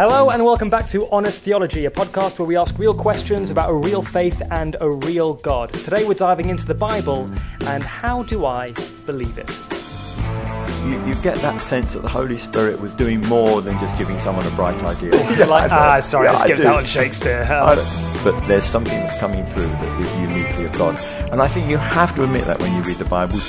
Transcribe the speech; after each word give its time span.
Hello 0.00 0.30
and 0.30 0.44
welcome 0.44 0.68
back 0.68 0.86
to 0.90 1.10
Honest 1.10 1.42
Theology, 1.42 1.86
a 1.86 1.90
podcast 1.90 2.38
where 2.38 2.46
we 2.46 2.56
ask 2.56 2.78
real 2.78 2.94
questions 2.94 3.50
about 3.50 3.68
a 3.68 3.74
real 3.74 4.00
faith 4.00 4.40
and 4.52 4.76
a 4.80 4.88
real 4.88 5.34
God. 5.34 5.72
Today 5.72 6.04
we're 6.04 6.14
diving 6.14 6.50
into 6.50 6.64
the 6.64 6.72
Bible 6.72 7.28
and 7.62 7.82
how 7.82 8.22
do 8.22 8.46
I 8.46 8.70
believe 9.06 9.38
it? 9.38 9.50
You, 10.86 11.04
you 11.04 11.20
get 11.20 11.38
that 11.38 11.60
sense 11.60 11.94
that 11.94 12.02
the 12.02 12.08
Holy 12.08 12.36
Spirit 12.36 12.80
was 12.80 12.94
doing 12.94 13.22
more 13.22 13.60
than 13.60 13.76
just 13.80 13.98
giving 13.98 14.20
someone 14.20 14.46
a 14.46 14.50
bright 14.50 14.80
idea. 14.84 15.10
like, 15.48 15.72
ah, 15.72 15.98
sorry, 15.98 16.26
Yeah, 16.26 16.34
I 16.34 16.36
skipped 16.36 16.60
out 16.60 16.76
on 16.76 16.84
Shakespeare. 16.84 17.44
But 18.22 18.38
there's 18.46 18.64
something 18.64 19.00
that's 19.00 19.18
coming 19.18 19.44
through 19.46 19.66
that 19.66 20.00
is 20.00 20.16
uniquely 20.30 20.66
of 20.66 20.72
God. 20.74 20.96
And 21.32 21.42
I 21.42 21.48
think 21.48 21.68
you 21.68 21.76
have 21.76 22.14
to 22.14 22.22
admit 22.22 22.44
that 22.44 22.60
when 22.60 22.72
you 22.76 22.82
read 22.82 22.98
the 22.98 23.04
Bible. 23.04 23.40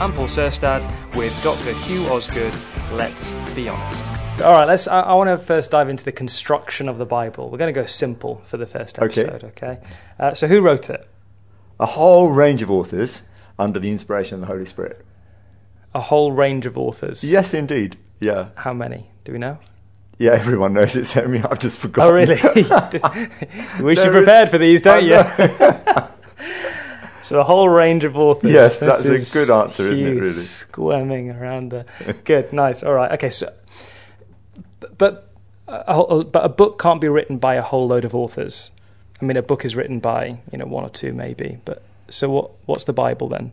I'm 0.00 0.12
Paul 0.12 0.28
Serstad 0.28 0.88
with 1.16 1.32
Dr. 1.42 1.72
Hugh 1.72 2.06
Osgood. 2.06 2.54
Let's 2.92 3.32
be 3.56 3.68
honest. 3.68 4.19
All 4.40 4.52
right, 4.52 4.66
let's. 4.66 4.88
I, 4.88 5.00
I 5.00 5.14
want 5.14 5.28
to 5.30 5.38
first 5.38 5.70
dive 5.70 5.88
into 5.88 6.04
the 6.04 6.12
construction 6.12 6.88
of 6.88 6.98
the 6.98 7.04
Bible. 7.06 7.50
We're 7.50 7.58
going 7.58 7.72
to 7.74 7.80
go 7.80 7.86
simple 7.86 8.40
for 8.44 8.56
the 8.56 8.66
first 8.66 8.98
episode. 8.98 9.44
Okay. 9.44 9.78
Uh, 10.18 10.34
so, 10.34 10.46
who 10.46 10.60
wrote 10.60 10.88
it? 10.90 11.06
A 11.78 11.86
whole 11.86 12.30
range 12.30 12.62
of 12.62 12.70
authors 12.70 13.22
under 13.58 13.78
the 13.78 13.90
inspiration 13.90 14.34
of 14.36 14.40
the 14.40 14.46
Holy 14.46 14.64
Spirit. 14.64 15.04
A 15.94 16.00
whole 16.00 16.32
range 16.32 16.66
of 16.66 16.78
authors. 16.78 17.24
Yes, 17.24 17.52
indeed. 17.54 17.96
Yeah. 18.20 18.50
How 18.54 18.72
many? 18.72 19.10
Do 19.24 19.32
we 19.32 19.38
know? 19.38 19.58
Yeah, 20.18 20.32
everyone 20.32 20.74
knows 20.74 20.94
it's 20.96 21.12
Henry. 21.14 21.40
I've 21.42 21.58
just 21.58 21.80
forgotten. 21.80 22.10
Oh, 22.12 22.14
really? 22.14 22.36
Just, 22.90 23.06
you 23.78 23.84
wish 23.84 23.98
you 23.98 24.04
There 24.04 24.12
prepared 24.12 24.48
is- 24.48 24.50
for 24.50 24.58
these, 24.58 24.82
don't 24.82 25.04
you? 25.04 25.22
so 27.22 27.40
a 27.40 27.44
whole 27.44 27.68
range 27.68 28.04
of 28.04 28.16
authors. 28.16 28.52
Yes, 28.52 28.78
This 28.78 29.02
that's 29.02 29.32
a 29.32 29.38
good 29.38 29.50
answer, 29.50 29.88
isn't 29.88 30.04
it, 30.04 30.10
really? 30.10 30.30
Squirming 30.32 31.30
around 31.30 31.70
the. 31.70 31.86
Good, 32.24 32.52
nice. 32.52 32.82
All 32.82 32.92
right. 32.94 33.10
Okay. 33.12 33.30
So, 33.30 33.50
but 34.98 35.32
uh, 35.68 35.84
a, 35.86 35.94
whole- 35.94 36.20
uh, 36.20 36.24
but 36.24 36.44
a 36.44 36.48
book 36.48 36.78
can't 36.78 37.00
be 37.00 37.08
written 37.08 37.38
by 37.38 37.54
a 37.54 37.62
whole 37.62 37.86
load 37.86 38.04
of 38.04 38.14
authors. 38.14 38.70
I 39.20 39.24
mean, 39.24 39.36
a 39.36 39.42
book 39.42 39.64
is 39.64 39.76
written 39.76 40.00
by 40.00 40.38
you 40.50 40.58
know 40.58 40.66
one 40.66 40.84
or 40.84 40.90
two 40.90 41.12
maybe. 41.12 41.58
But 41.64 41.82
so 42.08 42.28
what? 42.30 42.50
What's 42.66 42.84
the 42.84 42.92
Bible 42.92 43.28
then? 43.28 43.52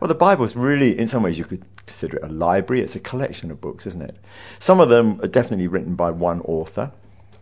Well, 0.00 0.08
the 0.08 0.14
Bible 0.14 0.46
is 0.46 0.56
really, 0.56 0.98
in 0.98 1.06
some 1.06 1.22
ways, 1.22 1.36
you 1.36 1.44
could 1.44 1.62
consider 1.84 2.16
it 2.16 2.22
a 2.24 2.28
library. 2.28 2.80
It's 2.80 2.96
a 2.96 3.00
collection 3.00 3.50
of 3.50 3.60
books, 3.60 3.86
isn't 3.86 4.00
it? 4.00 4.16
Some 4.58 4.80
of 4.80 4.88
them 4.88 5.20
are 5.22 5.28
definitely 5.28 5.68
written 5.68 5.94
by 5.94 6.10
one 6.10 6.40
author. 6.42 6.90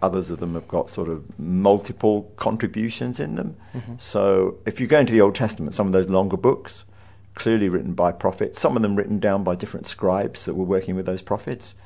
Others 0.03 0.33
of 0.33 0.41
them 0.41 0.55
have 0.55 0.67
got 0.67 0.91
sort 0.91 1.09
of 1.09 1.39
multiple 1.39 2.33
contributions 2.37 3.21
in 3.21 3.37
them. 3.37 3.57
Mm-hmm. 3.75 3.95
So, 3.99 4.59
if 4.67 4.81
you 4.81 4.89
go 4.89 4.99
into 4.99 5.13
the 5.13 5.21
Old 5.21 5.37
Testament, 5.37 5.75
some 5.75 5.87
of 5.87 5.93
those 5.93 6.09
longer 6.09 6.37
books, 6.37 6.85
clearly 7.37 7.69
written 7.69 7.95
by 7.95 8.11
prophets, 8.11 8.61
some 8.61 8.75
of 8.77 8.83
them 8.83 8.97
written 8.97 9.21
down 9.21 9.45
by 9.45 9.55
different 9.55 9.87
scribes 9.87 10.45
that 10.45 10.55
were 10.55 10.65
working 10.65 10.97
with 10.97 11.07
those 11.07 11.23
prophets. 11.23 11.77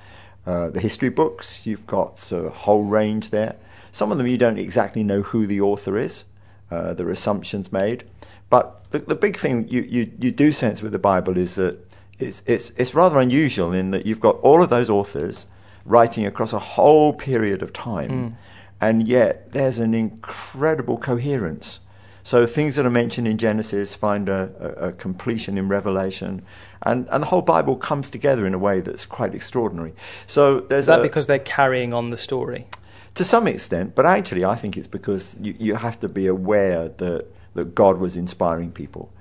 Uh, 0.44 0.68
the 0.70 0.80
history 0.80 1.08
books, 1.08 1.66
you've 1.66 1.86
got 1.86 2.32
a 2.32 2.50
whole 2.50 2.84
range 2.84 3.30
there. 3.30 3.56
Some 3.92 4.10
of 4.10 4.18
them 4.18 4.26
you 4.26 4.38
don't 4.38 4.58
exactly 4.58 5.04
know 5.04 5.22
who 5.22 5.46
the 5.46 5.60
author 5.60 5.96
is. 5.96 6.24
Uh, 6.70 6.94
there 6.94 7.06
are 7.06 7.12
assumptions 7.12 7.70
made. 7.70 8.04
But 8.50 8.90
the, 8.90 8.98
the 8.98 9.14
big 9.14 9.36
thing 9.36 9.68
you, 9.68 9.82
you, 9.82 10.10
you 10.18 10.30
do 10.32 10.50
sense 10.52 10.82
with 10.82 10.92
the 10.92 10.98
Bible 10.98 11.36
is 11.38 11.54
that 11.54 11.78
it's, 12.18 12.42
it's, 12.46 12.70
it's 12.76 12.94
rather 12.94 13.18
unusual 13.18 13.72
in 13.72 13.90
that 13.92 14.04
you've 14.04 14.20
got 14.20 14.36
all 14.40 14.62
of 14.62 14.70
those 14.70 14.90
authors 14.90 15.46
writing 15.84 16.26
across 16.26 16.52
a 16.52 16.58
whole 16.58 17.12
period 17.12 17.62
of 17.62 17.72
time, 17.72 18.36
and 18.80 19.08
yet 19.08 19.52
there's 19.52 19.78
an 19.78 19.94
incredible 19.94 20.98
coherence. 20.98 21.80
So 22.22 22.46
things 22.46 22.76
that 22.76 22.86
are 22.86 22.90
mentioned 22.90 23.26
in 23.26 23.36
Genesis 23.38 23.94
find 23.94 24.28
a, 24.28 24.50
a, 24.60 24.88
a 24.88 24.92
completion 24.92 25.58
in 25.58 25.68
Revelation, 25.68 26.42
and, 26.84 27.08
and 27.10 27.22
the 27.22 27.26
whole 27.26 27.42
Bible 27.42 27.76
comes 27.76 28.10
together 28.10 28.46
in 28.46 28.54
a 28.54 28.58
way 28.58 28.80
that's 28.80 29.06
quite 29.06 29.34
extraordinary. 29.34 29.94
So 30.26 30.60
there's 30.60 30.84
Is 30.84 30.86
that 30.86 31.00
a, 31.00 31.02
because 31.02 31.26
they're 31.26 31.38
carrying 31.38 31.92
on 31.92 32.10
the 32.10 32.18
story? 32.18 32.66
to 33.14 33.24
some 33.24 33.46
extent, 33.46 33.94
but 33.94 34.06
actually, 34.06 34.44
I 34.44 34.56
think 34.56 34.76
it's 34.76 34.86
because 34.86 35.36
you, 35.40 35.54
you 35.58 35.74
have 35.74 36.00
to 36.00 36.08
be 36.08 36.26
aware 36.26 36.88
that, 36.88 37.26
that 37.54 37.74
God 37.74 37.98
was 37.98 38.16
inspiring 38.16 38.72
people. 38.72 39.12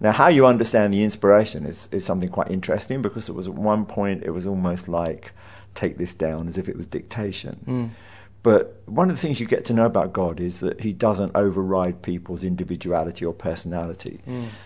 Now, 0.00 0.12
how 0.12 0.28
you 0.28 0.46
understand 0.46 0.92
the 0.92 1.02
inspiration 1.02 1.64
is, 1.64 1.88
is 1.92 2.04
something 2.04 2.28
quite 2.28 2.50
interesting 2.50 3.02
because 3.02 3.28
it 3.28 3.34
was 3.34 3.46
at 3.46 3.54
one 3.54 3.86
point, 3.86 4.24
it 4.24 4.30
was 4.30 4.46
almost 4.46 4.88
like 4.88 5.32
take 5.74 5.96
this 5.96 6.12
down 6.12 6.48
as 6.48 6.58
if 6.58 6.68
it 6.68 6.76
was 6.76 6.86
dictation. 6.86 7.54
Hmm. 7.64 7.86
But 8.46 8.80
one 8.86 9.10
of 9.10 9.16
the 9.16 9.20
things 9.20 9.40
you 9.40 9.46
get 9.46 9.64
to 9.64 9.74
know 9.74 9.86
about 9.86 10.12
God 10.12 10.38
is 10.38 10.60
that 10.60 10.82
He 10.82 10.92
doesn't 10.92 11.32
override 11.34 12.02
people's 12.02 12.44
individuality 12.44 13.24
or 13.24 13.34
personality. 13.34 14.20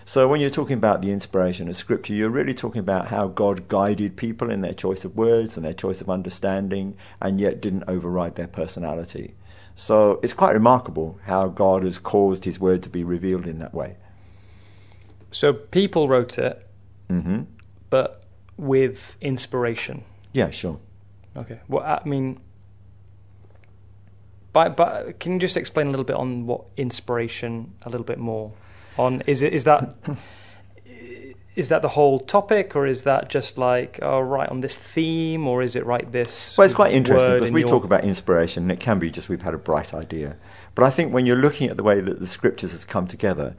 So 0.05 0.29
when 0.29 0.39
you're 0.43 0.51
talking 0.51 0.77
about 0.77 1.01
the 1.01 1.11
inspiration 1.11 1.67
of 1.67 1.77
Scripture, 1.77 2.13
you're 2.13 2.29
really 2.29 2.53
talking 2.53 2.81
about 2.81 3.07
how 3.07 3.29
God 3.29 3.69
guided 3.69 4.19
people 4.19 4.51
in 4.51 4.61
their 4.61 4.75
choice 4.75 5.07
of 5.07 5.17
words 5.17 5.57
and 5.57 5.65
their 5.65 5.73
choice 5.73 6.03
of 6.03 6.11
understanding, 6.11 6.95
and 7.23 7.41
yet 7.41 7.63
didn't 7.63 7.85
override 7.89 8.35
their 8.35 8.49
personality. 8.49 9.33
So 9.77 10.21
it's 10.23 10.35
quite 10.35 10.53
remarkable 10.53 11.19
how 11.25 11.49
God 11.49 11.83
has 11.85 11.99
caused 11.99 12.45
His 12.45 12.61
word 12.61 12.83
to 12.83 12.91
be 12.91 13.03
revealed 13.03 13.47
in 13.47 13.61
that 13.61 13.73
way. 13.73 13.97
So 15.31 15.55
people 15.55 16.07
wrote 16.07 16.37
it, 16.37 16.69
hmm 17.09 17.45
but 17.89 18.27
with 18.59 19.17
inspiration. 19.23 20.05
Yeah, 20.35 20.51
sure. 20.51 20.79
Okay. 21.35 21.61
Well, 21.67 21.83
I 21.83 22.07
mean, 22.07 22.41
but 24.53 24.77
but 24.77 25.21
can 25.21 25.33
you 25.33 25.39
just 25.39 25.57
explain 25.57 25.87
a 25.87 25.91
little 25.91 26.05
bit 26.05 26.17
on 26.17 26.47
what 26.47 26.65
inspiration 26.77 27.73
a 27.83 27.91
little 27.91 28.05
bit 28.07 28.19
more 28.19 28.53
on 28.99 29.23
is 29.27 29.43
it 29.43 29.53
is 29.53 29.65
that 29.65 29.95
is 31.57 31.69
that 31.69 31.83
the 31.83 31.89
whole 31.89 32.21
topic 32.21 32.77
or 32.77 32.87
is 32.87 33.03
that 33.03 33.29
just 33.29 33.59
like 33.59 33.99
oh 34.03 34.21
right 34.21 34.49
on 34.49 34.61
this 34.61 34.77
theme 34.77 35.47
or 35.47 35.63
is 35.63 35.77
it 35.77 35.85
right 35.85 36.11
this 36.13 36.57
Well, 36.57 36.65
it's 36.65 36.75
quite 36.75 36.93
interesting 36.93 37.35
because 37.35 37.49
in 37.49 37.55
we 37.55 37.61
your- 37.61 37.69
talk 37.69 37.85
about 37.85 38.05
inspiration, 38.05 38.65
and 38.65 38.73
it 38.73 38.81
can 38.81 38.99
be 38.99 39.11
just 39.11 39.29
we've 39.29 39.43
had 39.43 39.55
a 39.55 39.59
bright 39.59 39.93
idea. 39.93 40.37
But 40.75 40.85
I 40.85 40.91
think 40.91 41.13
when 41.13 41.27
you're 41.27 41.37
looking 41.37 41.69
at 41.69 41.77
the 41.77 41.83
way 41.83 42.01
that 42.01 42.21
the 42.21 42.27
scriptures 42.27 42.73
has 42.73 42.85
come 42.85 43.07
together, 43.07 43.57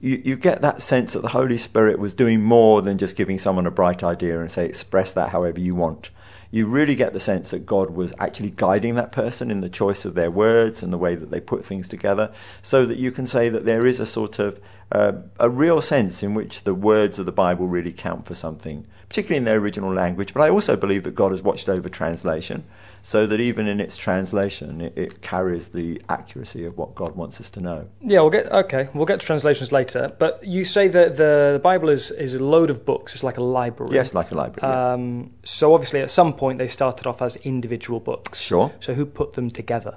you, 0.00 0.20
you 0.24 0.36
get 0.36 0.60
that 0.62 0.82
sense 0.82 1.12
that 1.12 1.22
the 1.22 1.28
Holy 1.28 1.56
Spirit 1.56 1.98
was 1.98 2.12
doing 2.14 2.42
more 2.42 2.82
than 2.82 2.98
just 2.98 3.16
giving 3.16 3.38
someone 3.38 3.66
a 3.66 3.70
bright 3.70 4.02
idea 4.02 4.40
and 4.40 4.50
say, 4.50 4.66
express 4.66 5.12
that 5.12 5.30
however 5.30 5.60
you 5.60 5.74
want. 5.74 6.10
You 6.50 6.66
really 6.66 6.96
get 6.96 7.12
the 7.12 7.20
sense 7.20 7.50
that 7.50 7.64
God 7.64 7.90
was 7.90 8.12
actually 8.18 8.50
guiding 8.50 8.96
that 8.96 9.12
person 9.12 9.50
in 9.50 9.60
the 9.60 9.68
choice 9.68 10.04
of 10.04 10.14
their 10.14 10.30
words 10.30 10.82
and 10.82 10.92
the 10.92 10.98
way 10.98 11.14
that 11.14 11.30
they 11.30 11.40
put 11.40 11.64
things 11.64 11.86
together, 11.86 12.32
so 12.60 12.86
that 12.86 12.98
you 12.98 13.12
can 13.12 13.26
say 13.26 13.48
that 13.48 13.64
there 13.64 13.86
is 13.86 14.00
a 14.00 14.06
sort 14.06 14.38
of 14.38 14.60
uh, 14.92 15.12
a 15.38 15.48
real 15.48 15.80
sense 15.80 16.22
in 16.22 16.34
which 16.34 16.64
the 16.64 16.74
words 16.74 17.18
of 17.20 17.26
the 17.26 17.32
Bible 17.32 17.68
really 17.68 17.92
count 17.92 18.26
for 18.26 18.34
something, 18.34 18.84
particularly 19.08 19.36
in 19.36 19.44
their 19.44 19.58
original 19.58 19.92
language. 19.92 20.34
But 20.34 20.42
I 20.42 20.50
also 20.50 20.76
believe 20.76 21.04
that 21.04 21.14
God 21.14 21.30
has 21.30 21.42
watched 21.42 21.68
over 21.68 21.88
translation, 21.88 22.64
so 23.02 23.26
that 23.26 23.40
even 23.40 23.66
in 23.66 23.80
its 23.80 23.96
translation, 23.96 24.80
it, 24.80 24.92
it 24.96 25.22
carries 25.22 25.68
the 25.68 26.00
accuracy 26.08 26.64
of 26.64 26.76
what 26.76 26.94
God 26.94 27.16
wants 27.16 27.40
us 27.40 27.48
to 27.50 27.60
know. 27.60 27.88
yeah 28.00 28.20
we'll 28.20 28.30
get 28.30 28.46
okay 28.52 28.88
we'll 28.94 29.06
get 29.06 29.20
to 29.20 29.26
translations 29.26 29.72
later 29.72 30.14
but 30.18 30.42
you 30.44 30.64
say 30.64 30.88
that 30.88 31.16
the, 31.16 31.50
the 31.54 31.60
bible 31.62 31.88
is 31.88 32.10
is 32.12 32.34
a 32.34 32.38
load 32.38 32.70
of 32.70 32.84
books 32.84 33.14
it's 33.14 33.24
like 33.24 33.38
a 33.38 33.42
library 33.42 33.94
Yes, 33.94 34.14
like 34.14 34.30
a 34.30 34.34
library. 34.34 34.72
yeah. 34.72 34.92
um, 34.92 35.30
so 35.44 35.74
obviously 35.74 36.00
at 36.00 36.10
some 36.10 36.32
point 36.34 36.58
they 36.58 36.68
started 36.68 37.06
off 37.06 37.22
as 37.22 37.36
individual 37.36 38.00
books 38.00 38.38
Sure. 38.40 38.72
so 38.80 38.94
who 38.94 39.06
put 39.06 39.32
them 39.34 39.50
together 39.50 39.96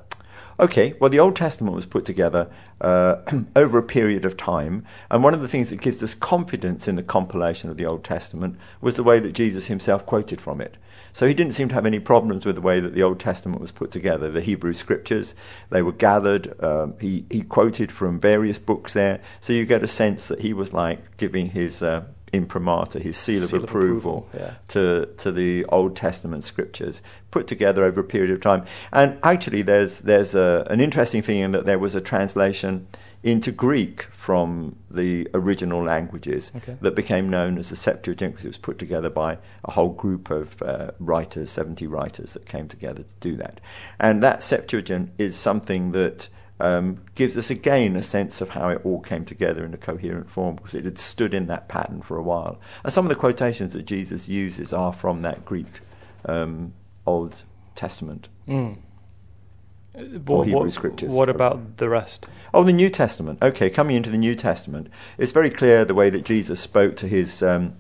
Okay, 0.60 0.94
well, 1.00 1.10
the 1.10 1.20
Old 1.20 1.36
Testament 1.36 1.76
was 1.76 1.88
put 1.88 2.06
together 2.06 2.48
uh, 2.80 3.16
over 3.56 3.80
a 3.80 3.84
period 3.84 4.24
of 4.24 4.38
time, 4.38 4.86
and 5.10 5.24
one 5.24 5.34
of 5.34 5.42
the 5.42 5.48
things 5.48 5.72
that 5.72 5.82
gives 5.82 6.04
us 6.04 6.14
confidence 6.14 6.88
in 6.88 6.96
the 6.96 7.02
compilation 7.02 7.72
of 7.72 7.78
the 7.78 7.88
Old 7.88 8.04
Testament 8.04 8.56
was 8.80 8.96
the 8.96 9.02
way 9.04 9.20
that 9.20 9.34
Jesus 9.34 9.66
himself 9.66 10.06
quoted 10.06 10.40
from 10.40 10.62
it. 10.62 10.78
So 11.14 11.28
he 11.28 11.34
didn't 11.34 11.54
seem 11.54 11.70
to 11.70 11.76
have 11.76 11.86
any 11.86 12.00
problems 12.00 12.46
with 12.46 12.56
the 12.56 12.62
way 12.62 12.80
that 12.80 12.94
the 12.94 13.04
Old 13.04 13.20
Testament 13.20 13.62
was 13.62 13.72
put 13.72 13.92
together. 13.92 14.30
The 14.30 14.42
Hebrew 14.42 14.74
scriptures, 14.74 15.36
they 15.70 15.84
were 15.84 15.92
gathered. 15.92 16.62
Um, 16.62 16.96
he, 17.00 17.26
he 17.30 17.42
quoted 17.44 17.92
from 17.92 18.20
various 18.20 18.58
books 18.60 18.94
there, 18.94 19.22
so 19.40 19.54
you 19.54 19.66
get 19.66 19.84
a 19.84 19.88
sense 19.88 20.28
that 20.28 20.42
he 20.42 20.54
was 20.54 20.74
like 20.74 21.18
giving 21.18 21.52
his 21.52 21.84
uh, 21.84 22.04
imprimatur, 22.34 23.00
his 23.00 23.16
seal, 23.16 23.42
Seal 23.42 23.60
of 23.60 23.64
of 23.64 23.70
approval, 23.70 24.28
approval, 24.28 24.48
yeah. 24.48 24.54
to 24.70 25.06
to 25.18 25.32
the 25.32 25.66
Old 25.66 25.96
Testament 25.96 26.44
scriptures 26.44 27.02
put 27.32 27.48
together 27.48 27.84
over 27.84 28.02
a 28.02 28.04
period 28.04 28.32
of 28.32 28.42
time. 28.42 28.66
And 28.92 29.18
actually, 29.24 29.62
there's 29.62 30.00
there's 30.00 30.36
a, 30.36 30.66
an 30.70 30.82
interesting 30.82 31.22
thing 31.22 31.42
in 31.42 31.52
that 31.52 31.66
there 31.66 31.80
was 31.80 31.96
a 31.96 32.02
translation 32.02 32.88
into 33.24 33.52
Greek 33.52 34.04
from 34.12 34.76
the 34.92 35.28
original 35.34 35.82
languages 35.82 36.52
Okay. 36.58 36.76
that 36.82 36.94
became 36.94 37.30
known 37.30 37.58
as 37.58 37.70
the 37.70 37.76
Septuagint 37.76 38.34
because 38.34 38.46
it 38.46 38.50
was 38.50 38.58
put 38.58 38.78
together 38.78 39.10
by 39.10 39.38
a 39.64 39.72
whole 39.72 39.90
group 39.90 40.30
of 40.30 40.62
uh, 40.62 40.92
writers, 41.00 41.50
70 41.50 41.88
writers 41.88 42.34
that 42.34 42.46
came 42.46 42.68
together 42.68 43.04
to 43.04 43.14
do 43.22 43.38
that. 43.38 43.62
And 44.00 44.22
that 44.22 44.44
Septuagint 44.44 45.12
is 45.18 45.36
something 45.38 45.92
that 45.94 46.28
um, 46.60 47.00
gives 47.16 47.36
us 47.38 47.50
again 47.50 47.96
a 47.96 48.04
sense 48.04 48.42
of 48.42 48.50
how 48.50 48.70
it 48.70 48.82
all 48.86 49.00
came 49.02 49.26
together 49.26 49.66
in 49.66 49.74
a 49.74 49.78
coherent 49.78 50.30
form 50.30 50.56
because 50.56 50.76
it 50.76 50.86
had 50.86 50.98
stood 50.98 51.34
in 51.34 51.48
that 51.48 51.68
pattern 51.68 52.02
for 52.02 52.18
a 52.18 52.24
while. 52.24 52.60
And 52.84 52.92
some 52.94 53.06
of 53.06 53.10
the 53.10 53.16
quotations 53.16 53.74
that 53.74 53.84
Jesus 53.86 54.30
uses 54.30 54.74
are 54.74 54.94
from 54.94 55.22
that 55.22 55.46
Greek 55.46 55.80
um, 56.26 56.74
Old 57.06 57.44
Testament. 57.76 58.28
Mm. 58.48 58.78
Or 60.28 60.44
Hebrew 60.44 60.72
scriptures. 60.72 61.14
What 61.14 61.30
about 61.30 61.78
the 61.78 61.88
rest? 61.88 62.28
Oh, 62.54 62.64
the 62.64 62.74
New 62.74 62.90
Testament. 62.90 63.40
Okay, 63.42 63.70
coming 63.70 63.96
into 63.96 64.10
the 64.10 64.18
New 64.18 64.36
Testament, 64.36 64.88
it's 65.18 65.32
very 65.32 65.50
clear 65.50 65.86
the 65.86 65.94
way 65.94 66.10
that 66.10 66.26
Jesus 66.26 66.60
spoke 66.60 66.96
to 66.98 67.08
his 67.08 67.44
um, 67.44 67.76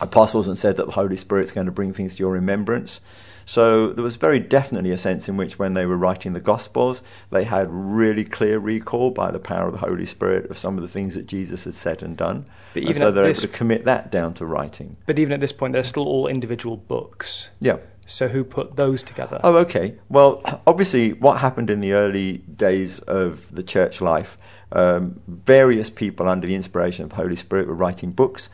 apostles 0.00 0.48
and 0.48 0.58
said 0.58 0.76
that 0.76 0.86
the 0.86 0.92
Holy 0.92 1.16
Spirit's 1.16 1.52
going 1.52 1.66
to 1.66 1.72
bring 1.72 1.92
things 1.92 2.16
to 2.16 2.20
your 2.20 2.32
remembrance. 2.32 3.00
So 3.44 3.92
there 3.94 4.04
was 4.04 4.16
very 4.16 4.40
definitely 4.40 4.90
a 4.90 4.98
sense 4.98 5.26
in 5.26 5.38
which, 5.38 5.58
when 5.58 5.72
they 5.72 5.86
were 5.86 5.96
writing 5.96 6.34
the 6.34 6.40
Gospels, 6.40 7.02
they 7.30 7.44
had 7.44 7.68
really 7.70 8.24
clear 8.24 8.58
recall 8.58 9.10
by 9.10 9.30
the 9.30 9.38
power 9.38 9.68
of 9.68 9.72
the 9.72 9.78
Holy 9.78 10.04
Spirit 10.04 10.50
of 10.50 10.58
some 10.58 10.76
of 10.76 10.82
the 10.82 10.88
things 10.88 11.14
that 11.14 11.26
Jesus 11.26 11.64
had 11.64 11.72
said 11.72 12.02
and 12.02 12.14
done. 12.14 12.44
But 12.74 12.82
and 12.82 12.90
even 12.90 13.00
so 13.00 13.10
they're 13.10 13.26
this- 13.26 13.38
able 13.42 13.52
to 13.52 13.56
commit 13.56 13.84
that 13.86 14.12
down 14.12 14.34
to 14.34 14.44
writing. 14.44 14.98
But 15.06 15.18
even 15.18 15.32
at 15.32 15.40
this 15.40 15.52
point, 15.52 15.72
they're 15.72 15.82
still 15.82 16.06
all 16.06 16.26
individual 16.26 16.76
books. 16.76 17.48
Yeah. 17.60 17.78
So 18.08 18.26
who 18.26 18.42
put 18.42 18.76
those 18.76 19.02
together? 19.02 19.38
Oh, 19.44 19.58
okay. 19.58 19.96
Well, 20.08 20.42
obviously, 20.66 21.12
what 21.12 21.40
happened 21.40 21.68
in 21.68 21.80
the 21.80 21.92
early 21.92 22.38
days 22.38 23.00
of 23.00 23.54
the 23.54 23.62
church 23.62 24.00
life, 24.00 24.38
um, 24.72 25.20
various 25.28 25.90
people 25.90 26.26
under 26.26 26.46
the 26.46 26.54
inspiration 26.54 27.04
of 27.04 27.12
Holy 27.12 27.36
Spirit 27.36 27.68
were 27.68 27.74
writing 27.74 28.12
books. 28.12 28.48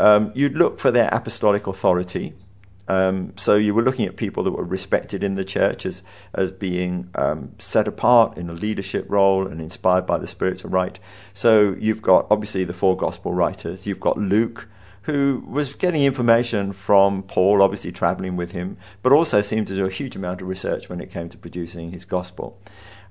Um, 0.00 0.32
you'd 0.34 0.56
look 0.56 0.80
for 0.80 0.90
their 0.90 1.08
apostolic 1.12 1.68
authority. 1.68 2.34
Um, 2.88 3.32
so 3.36 3.54
you 3.54 3.74
were 3.74 3.82
looking 3.82 4.06
at 4.06 4.16
people 4.16 4.42
that 4.42 4.50
were 4.50 4.64
respected 4.64 5.22
in 5.22 5.36
the 5.36 5.44
church 5.44 5.86
as, 5.86 6.02
as 6.34 6.50
being 6.50 7.08
um, 7.14 7.52
set 7.60 7.86
apart 7.86 8.36
in 8.36 8.50
a 8.50 8.54
leadership 8.54 9.06
role 9.08 9.46
and 9.46 9.60
inspired 9.60 10.06
by 10.06 10.18
the 10.18 10.26
Spirit 10.26 10.58
to 10.58 10.68
write. 10.68 10.98
So 11.32 11.76
you've 11.78 12.02
got 12.02 12.26
obviously 12.28 12.64
the 12.64 12.74
four 12.74 12.96
gospel 12.96 13.32
writers. 13.32 13.86
You've 13.86 14.00
got 14.00 14.18
Luke, 14.18 14.68
who 15.06 15.44
was 15.46 15.74
getting 15.74 16.02
information 16.02 16.72
from 16.72 17.22
Paul, 17.22 17.62
obviously 17.62 17.92
traveling 17.92 18.34
with 18.34 18.50
him, 18.50 18.76
but 19.02 19.12
also 19.12 19.40
seemed 19.40 19.68
to 19.68 19.76
do 19.76 19.86
a 19.86 19.90
huge 19.90 20.16
amount 20.16 20.40
of 20.40 20.48
research 20.48 20.88
when 20.88 21.00
it 21.00 21.10
came 21.12 21.28
to 21.28 21.38
producing 21.38 21.92
his 21.92 22.04
gospel. 22.04 22.60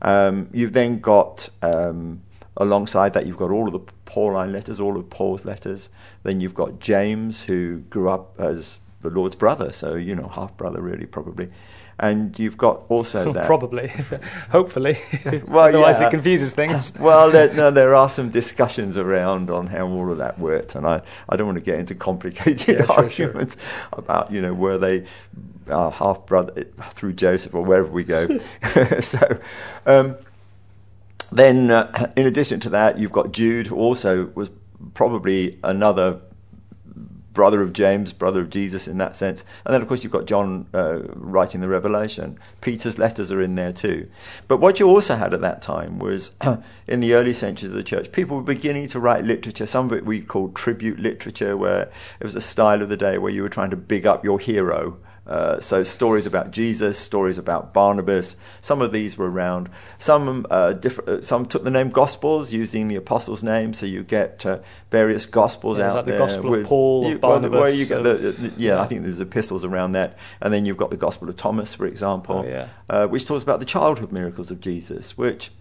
Um, 0.02 0.50
you've 0.52 0.74
then 0.74 1.00
got, 1.00 1.48
um, 1.62 2.22
alongside 2.58 3.14
that, 3.14 3.26
you've 3.26 3.38
got 3.38 3.50
all 3.50 3.68
of 3.68 3.72
the 3.72 3.94
Pauline 4.04 4.52
letters, 4.52 4.82
all 4.82 4.98
of 4.98 5.10
Paul's 5.10 5.46
letters. 5.46 5.90
Then 6.24 6.42
you've 6.42 6.54
got 6.54 6.80
James, 6.80 7.46
who 7.46 7.80
grew 7.90 8.10
up 8.10 8.36
as 8.38 8.80
the 9.02 9.10
Lord's 9.10 9.36
brother, 9.36 9.72
so, 9.72 9.96
you 9.96 10.16
know, 10.16 10.28
half 10.28 10.58
brother, 10.58 10.82
really, 10.82 11.06
probably. 11.06 11.50
And 12.00 12.38
you've 12.38 12.58
got 12.58 12.84
also 12.90 13.32
that. 13.34 13.46
Probably, 13.46 13.88
hopefully. 14.50 14.98
Well, 15.48 15.66
Otherwise, 15.66 16.00
yeah. 16.00 16.08
it 16.08 16.12
confuses 16.12 16.54
things. 16.54 16.94
well, 17.00 17.32
there, 17.32 17.54
no, 17.54 17.72
there 17.72 17.96
are 17.96 18.10
some 18.10 18.30
discussions 18.30 18.98
around 18.98 19.50
on 19.50 19.68
how 19.68 19.88
all 19.88 20.12
of 20.12 20.18
that 20.18 20.38
worked, 20.40 20.76
and 20.76 20.86
I, 20.86 21.02
I 21.30 21.38
don't 21.38 21.48
want 21.48 21.58
to 21.58 21.64
get 21.64 21.80
into 21.80 21.96
complicated 21.96 22.68
Yeah, 22.68 22.86
sure, 22.86 23.10
sure. 23.10 23.28
arguments 23.28 23.58
about 23.94 24.32
you 24.32 24.42
know 24.42 24.54
were 24.54 24.78
they 24.78 25.06
uh, 25.70 25.90
half 25.90 26.26
brother 26.26 26.64
through 26.92 27.14
Joseph 27.14 27.54
or 27.56 27.64
wherever 27.64 27.88
we 27.88 28.04
go. 28.04 28.40
so. 29.00 29.40
Um, 29.86 30.18
then, 31.32 31.72
uh, 31.72 32.12
in 32.16 32.28
addition 32.28 32.60
to 32.62 32.70
that, 32.70 33.00
you've 33.00 33.12
got 33.12 33.32
Jude, 33.32 33.68
who 33.68 33.76
also 33.76 34.26
was 34.36 34.50
probably 34.94 35.58
another 35.64 36.22
brother 37.36 37.62
of 37.62 37.74
James, 37.74 38.14
brother 38.14 38.42
of 38.42 38.50
Jesus 38.50 38.88
in 38.88 38.98
that 38.98 39.16
sense. 39.16 39.46
And 39.66 39.74
then, 39.74 39.82
of 39.84 39.88
course, 39.88 40.04
you've 40.04 40.12
got 40.12 40.26
John 40.26 40.66
uh, 40.74 41.02
writing 41.14 41.62
the 41.62 41.68
Revelation. 41.68 42.40
Peter's 42.62 42.98
letters 42.98 43.32
are 43.32 43.42
in 43.42 43.54
there 43.54 43.74
too. 43.74 44.10
But 44.48 44.58
what 44.58 44.80
you 44.80 44.88
also 44.88 45.16
had 45.16 45.36
at 45.36 45.42
that 45.42 45.62
time 45.62 46.00
was, 46.00 46.32
in 46.88 47.02
the 47.02 47.14
early 47.14 47.34
centuries 47.34 47.70
of 47.70 47.76
the 47.76 47.84
church, 47.84 48.12
people 48.12 48.38
were 48.38 48.44
beginning 48.44 48.88
to 48.88 49.00
write 49.00 49.26
literature. 49.26 49.68
Some 49.68 49.86
of 49.88 49.94
it 49.94 50.06
we 50.06 50.22
called 50.22 50.56
tribute 50.56 51.00
literature, 51.00 51.56
where 51.56 51.92
it 52.20 52.24
was 52.24 52.36
a 52.36 52.42
style 52.42 52.82
of 52.82 52.90
the 52.90 52.98
day 52.98 53.20
where 53.20 53.32
you 53.32 53.44
were 53.44 53.50
trying 53.50 53.70
to 53.70 53.78
big 53.78 54.08
up 54.08 54.24
your 54.24 54.40
hero. 54.40 54.98
Uh, 55.28 55.60
so 55.60 55.84
stories 55.84 56.26
about 56.26 56.52
Jesus, 56.52 57.00
stories 57.00 57.38
about 57.38 57.74
Barnabas. 57.74 58.36
Some 58.62 58.82
of 58.82 58.92
these 58.92 59.18
were 59.18 59.30
around. 59.30 59.70
Some 59.98 60.46
uh, 60.52 60.74
different. 60.74 61.10
Uh, 61.10 61.22
some 61.24 61.46
took 61.48 61.64
the 61.64 61.72
name 61.72 61.90
Gospels, 61.90 62.54
using 62.54 62.88
the 62.88 62.96
apostles' 62.96 63.42
name. 63.44 63.74
So 63.74 63.86
you 63.86 64.04
get 64.04 64.46
uh, 64.46 64.60
various 64.92 65.26
Gospels 65.26 65.78
Yeah, 65.80 65.90
out 65.90 65.96
like 65.96 66.06
the 66.06 66.12
there. 66.12 66.20
Gospel 66.20 66.54
of 66.54 66.66
Paul, 66.66 67.06
of 67.08 67.22
well, 67.24 67.40
Barnabas, 67.40 67.78
you 67.80 67.86
get 67.88 68.04
the, 68.04 68.14
the- 68.14 68.54
yeah, 68.58 68.80
I 68.80 68.86
think 68.86 69.02
there's 69.02 69.20
epistles 69.20 69.66
around 69.66 69.94
that, 69.94 70.18
and 70.42 70.54
then 70.54 70.66
you've 70.66 70.78
got 70.78 70.92
the 70.92 70.98
Gospel 70.98 71.28
of 71.30 71.38
Thomas, 71.38 71.74
for 71.74 71.86
example, 71.88 72.44
Oh, 72.46 72.48
yeah. 72.48 72.68
uh, 72.90 73.08
which 73.08 73.26
talks 73.26 73.42
about 73.44 73.60
the 73.60 73.66
childhood 73.66 74.12
miracles 74.12 74.52
of 74.52 74.60
Jesus, 74.62 75.18
which 75.18 75.52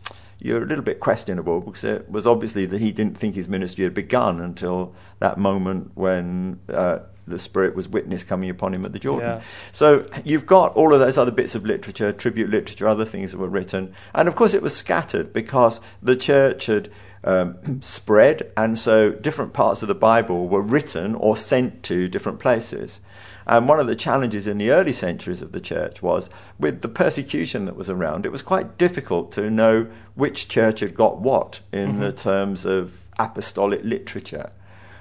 you're 0.41 0.63
a 0.63 0.67
little 0.67 0.85
bit 0.85 1.01
questionable 1.01 1.61
because 1.61 1.85
it 1.85 2.11
was 2.11 2.27
obviously 2.27 2.67
that 2.67 2.81
he 2.81 2.93
didn't 2.93 3.17
think 3.17 3.35
his 3.35 3.49
ministry 3.49 3.85
had 3.85 3.95
begun 3.95 4.41
until 4.41 4.93
that 5.21 5.39
moment 5.39 5.93
when 5.95 6.59
uh, 6.69 6.99
the 7.27 7.39
Spirit 7.39 7.75
was 7.75 7.89
witness 7.89 8.25
coming 8.25 8.51
upon 8.51 8.75
him 8.75 8.85
at 8.85 8.93
the 8.93 8.99
Jordan. 8.99 9.29
Yeah. 9.29 9.43
So 9.73 10.07
you've 10.25 10.47
got 10.47 10.75
all 10.75 10.93
of 10.93 11.01
those 11.01 11.19
other 11.19 11.33
bits 11.33 11.55
of 11.55 11.65
literature, 11.65 12.13
tribute 12.13 12.51
literature, 12.51 12.87
other 12.87 13.05
things 13.05 13.33
that 13.33 13.39
were 13.39 13.49
written, 13.49 13.95
and 14.15 14.29
of 14.29 14.37
course 14.37 14.55
it 14.55 14.63
was 14.63 14.77
scattered 14.77 15.33
because 15.33 15.81
the 16.03 16.17
church 16.17 16.67
had. 16.67 16.91
Um, 17.27 17.81
spread, 17.81 18.53
and 18.55 18.79
so 18.79 19.11
different 19.11 19.55
parts 19.55 19.81
of 19.81 19.89
the 19.89 19.95
Bible 19.95 20.47
were 20.47 20.61
written 20.61 21.15
or 21.15 21.39
sent 21.39 21.83
to 21.85 22.07
different 22.07 22.39
places. 22.39 23.01
And 23.47 23.69
one 23.69 23.81
of 23.81 23.87
the 23.87 23.97
challenges 23.97 24.47
in 24.47 24.59
the 24.59 24.71
early 24.71 24.93
centuries 24.93 25.43
of 25.43 25.53
the 25.53 25.61
church 25.61 26.03
was 26.03 26.31
with 26.59 26.83
the 26.83 26.89
persecution 26.89 27.65
that 27.65 27.77
was 27.77 27.91
around, 27.91 28.27
it 28.27 28.33
was 28.33 28.43
quite 28.43 28.79
difficult 28.79 29.33
to 29.33 29.51
know 29.51 29.87
which 30.15 30.49
church 30.49 30.81
had 30.81 30.95
got 30.95 31.21
what 31.21 31.61
in 31.73 31.99
the 32.01 32.13
terms 32.13 32.65
of 32.65 32.93
apostolic 33.19 33.83
literature. 33.85 34.51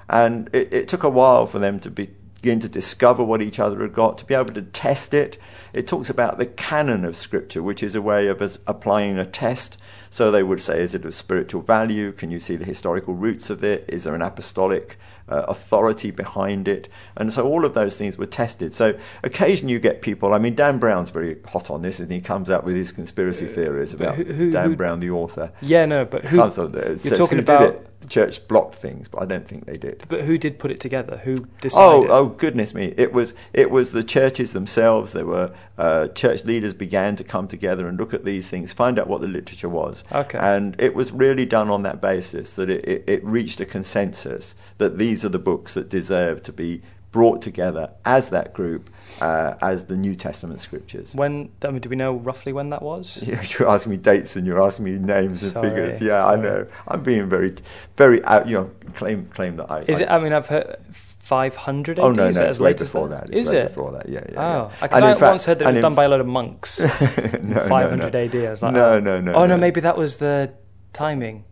And 0.08 0.48
it, 0.52 0.72
it 0.72 0.88
took 0.88 1.02
a 1.02 1.08
while 1.08 1.46
for 1.46 1.58
them 1.58 1.80
to 1.80 1.90
begin 1.90 2.60
to 2.60 2.68
discover 2.68 3.24
what 3.24 3.40
each 3.42 3.58
other 3.58 3.80
had 3.82 3.92
got, 3.94 4.18
to 4.18 4.24
be 4.24 4.34
able 4.34 4.52
to 4.54 4.62
test 4.62 5.14
it. 5.14 5.38
It 5.72 5.86
talks 5.86 6.10
about 6.10 6.38
the 6.38 6.46
canon 6.46 7.04
of 7.04 7.16
Scripture, 7.16 7.62
which 7.62 7.82
is 7.82 7.94
a 7.94 8.02
way 8.02 8.26
of 8.28 8.40
applying 8.66 9.18
a 9.18 9.26
test. 9.26 9.78
So 10.10 10.30
they 10.30 10.42
would 10.44 10.62
say, 10.62 10.80
is 10.80 10.94
it 10.94 11.04
of 11.04 11.14
spiritual 11.14 11.62
value? 11.62 12.12
Can 12.12 12.30
you 12.30 12.38
see 12.38 12.54
the 12.56 12.64
historical 12.64 13.14
roots 13.14 13.50
of 13.50 13.64
it? 13.64 13.84
Is 13.88 14.04
there 14.04 14.14
an 14.14 14.22
apostolic 14.22 14.96
uh, 15.28 15.46
authority 15.48 16.12
behind 16.12 16.68
it? 16.68 16.88
And 17.16 17.32
so 17.32 17.44
all 17.48 17.64
of 17.64 17.74
those 17.74 17.96
things 17.96 18.16
were 18.16 18.26
tested. 18.26 18.72
So 18.74 18.96
occasionally 19.24 19.72
you 19.72 19.80
get 19.80 20.02
people, 20.02 20.32
I 20.32 20.38
mean, 20.38 20.54
Dan 20.54 20.78
Brown's 20.78 21.10
very 21.10 21.38
hot 21.48 21.68
on 21.70 21.82
this, 21.82 21.98
and 21.98 22.12
he 22.12 22.20
comes 22.20 22.48
out 22.50 22.62
with 22.62 22.76
his 22.76 22.92
conspiracy 22.92 23.46
theories 23.46 23.92
about 23.94 24.14
who- 24.14 24.24
who- 24.32 24.50
Dan 24.52 24.70
who- 24.70 24.76
Brown, 24.76 25.00
the 25.00 25.10
author. 25.10 25.50
Yeah, 25.62 25.86
no, 25.86 26.04
but 26.04 26.26
who? 26.26 26.36
Comes 26.36 26.58
on 26.58 26.70
there, 26.72 26.90
you're 26.90 27.16
talking 27.16 27.38
about. 27.40 27.84
The 28.04 28.10
church 28.10 28.46
blocked 28.48 28.74
things, 28.74 29.08
but 29.08 29.22
I 29.22 29.24
don't 29.24 29.48
think 29.48 29.64
they 29.64 29.78
did. 29.78 30.04
But 30.10 30.20
who 30.24 30.36
did 30.36 30.58
put 30.58 30.70
it 30.70 30.78
together? 30.78 31.16
Who 31.24 31.32
Oh, 31.32 31.46
decided? 31.62 32.10
oh 32.10 32.26
goodness 32.26 32.74
me! 32.74 32.92
It 32.98 33.14
was 33.14 33.32
it 33.54 33.70
was 33.70 33.92
the 33.92 34.02
churches 34.04 34.52
themselves. 34.52 35.12
There 35.12 35.24
were 35.24 35.54
uh, 35.78 36.08
church 36.08 36.44
leaders 36.44 36.74
began 36.74 37.16
to 37.16 37.24
come 37.24 37.48
together 37.48 37.86
and 37.86 37.98
look 37.98 38.12
at 38.12 38.26
these 38.26 38.50
things, 38.50 38.74
find 38.74 38.98
out 38.98 39.06
what 39.06 39.22
the 39.22 39.26
literature 39.26 39.70
was, 39.70 40.04
Okay. 40.12 40.36
and 40.38 40.76
it 40.78 40.94
was 40.94 41.12
really 41.12 41.46
done 41.46 41.70
on 41.70 41.82
that 41.84 42.02
basis 42.02 42.52
that 42.52 42.68
it, 42.68 42.86
it, 42.86 43.04
it 43.06 43.24
reached 43.24 43.62
a 43.62 43.64
consensus 43.64 44.54
that 44.76 44.98
these 44.98 45.24
are 45.24 45.30
the 45.30 45.38
books 45.38 45.72
that 45.72 45.88
deserve 45.88 46.42
to 46.42 46.52
be 46.52 46.82
brought 47.14 47.40
together 47.40 47.88
as 48.04 48.30
that 48.30 48.52
group 48.52 48.90
uh, 49.20 49.54
as 49.62 49.84
the 49.84 49.96
New 49.96 50.16
Testament 50.16 50.60
scriptures. 50.60 51.14
When 51.14 51.48
I 51.62 51.70
mean, 51.70 51.80
do 51.80 51.88
we 51.88 51.94
know 51.94 52.14
roughly 52.14 52.52
when 52.52 52.70
that 52.70 52.82
was? 52.82 53.22
You're 53.22 53.68
asking 53.68 53.90
me 53.90 53.98
dates 53.98 54.34
and 54.34 54.44
you're 54.44 54.60
asking 54.60 54.84
me 54.86 54.98
names 54.98 55.44
and 55.44 55.52
Sorry, 55.52 55.68
figures. 55.68 56.00
Yeah, 56.02 56.26
I 56.26 56.34
know. 56.34 56.66
I'm 56.88 57.04
being 57.04 57.28
very, 57.28 57.54
very 57.96 58.22
out. 58.24 58.48
You 58.48 58.56
know, 58.56 58.70
claim 58.94 59.26
claim 59.26 59.54
that 59.58 59.70
I. 59.70 59.82
Is 59.82 60.00
I, 60.00 60.02
it? 60.02 60.10
I 60.10 60.18
mean, 60.18 60.32
I've 60.32 60.48
heard 60.48 60.76
500. 60.90 62.00
Oh 62.00 62.10
AD? 62.10 62.16
no, 62.16 62.26
Is 62.26 62.36
no, 62.36 62.42
it's 62.42 62.56
as 62.56 62.60
way 62.60 62.72
before 62.72 63.08
that? 63.10 63.28
that. 63.28 63.38
Is 63.38 63.52
it? 63.52 63.68
before 63.68 63.92
that? 63.92 64.08
Yeah, 64.08 64.24
yeah. 64.32 64.34
Oh, 64.36 64.72
yeah. 64.82 64.88
I 64.90 65.14
fact- 65.14 65.20
once 65.20 65.44
heard 65.44 65.60
that 65.60 65.68
it 65.68 65.72
was 65.74 65.82
done 65.82 65.94
by 65.94 66.04
a 66.04 66.08
lot 66.08 66.18
of 66.20 66.26
monks. 66.26 66.80
no, 66.80 66.86
in 66.88 67.50
no, 67.50 67.68
500 67.68 68.12
no. 68.12 68.20
AD. 68.24 68.34
I 68.34 68.50
was 68.50 68.60
like, 68.60 68.72
No, 68.72 68.94
oh. 68.94 68.98
no, 68.98 69.20
no, 69.20 69.34
Oh 69.34 69.46
no, 69.46 69.54
no. 69.54 69.56
maybe 69.56 69.80
that 69.82 69.96
was 69.96 70.16
the 70.16 70.52
timing, 70.92 71.44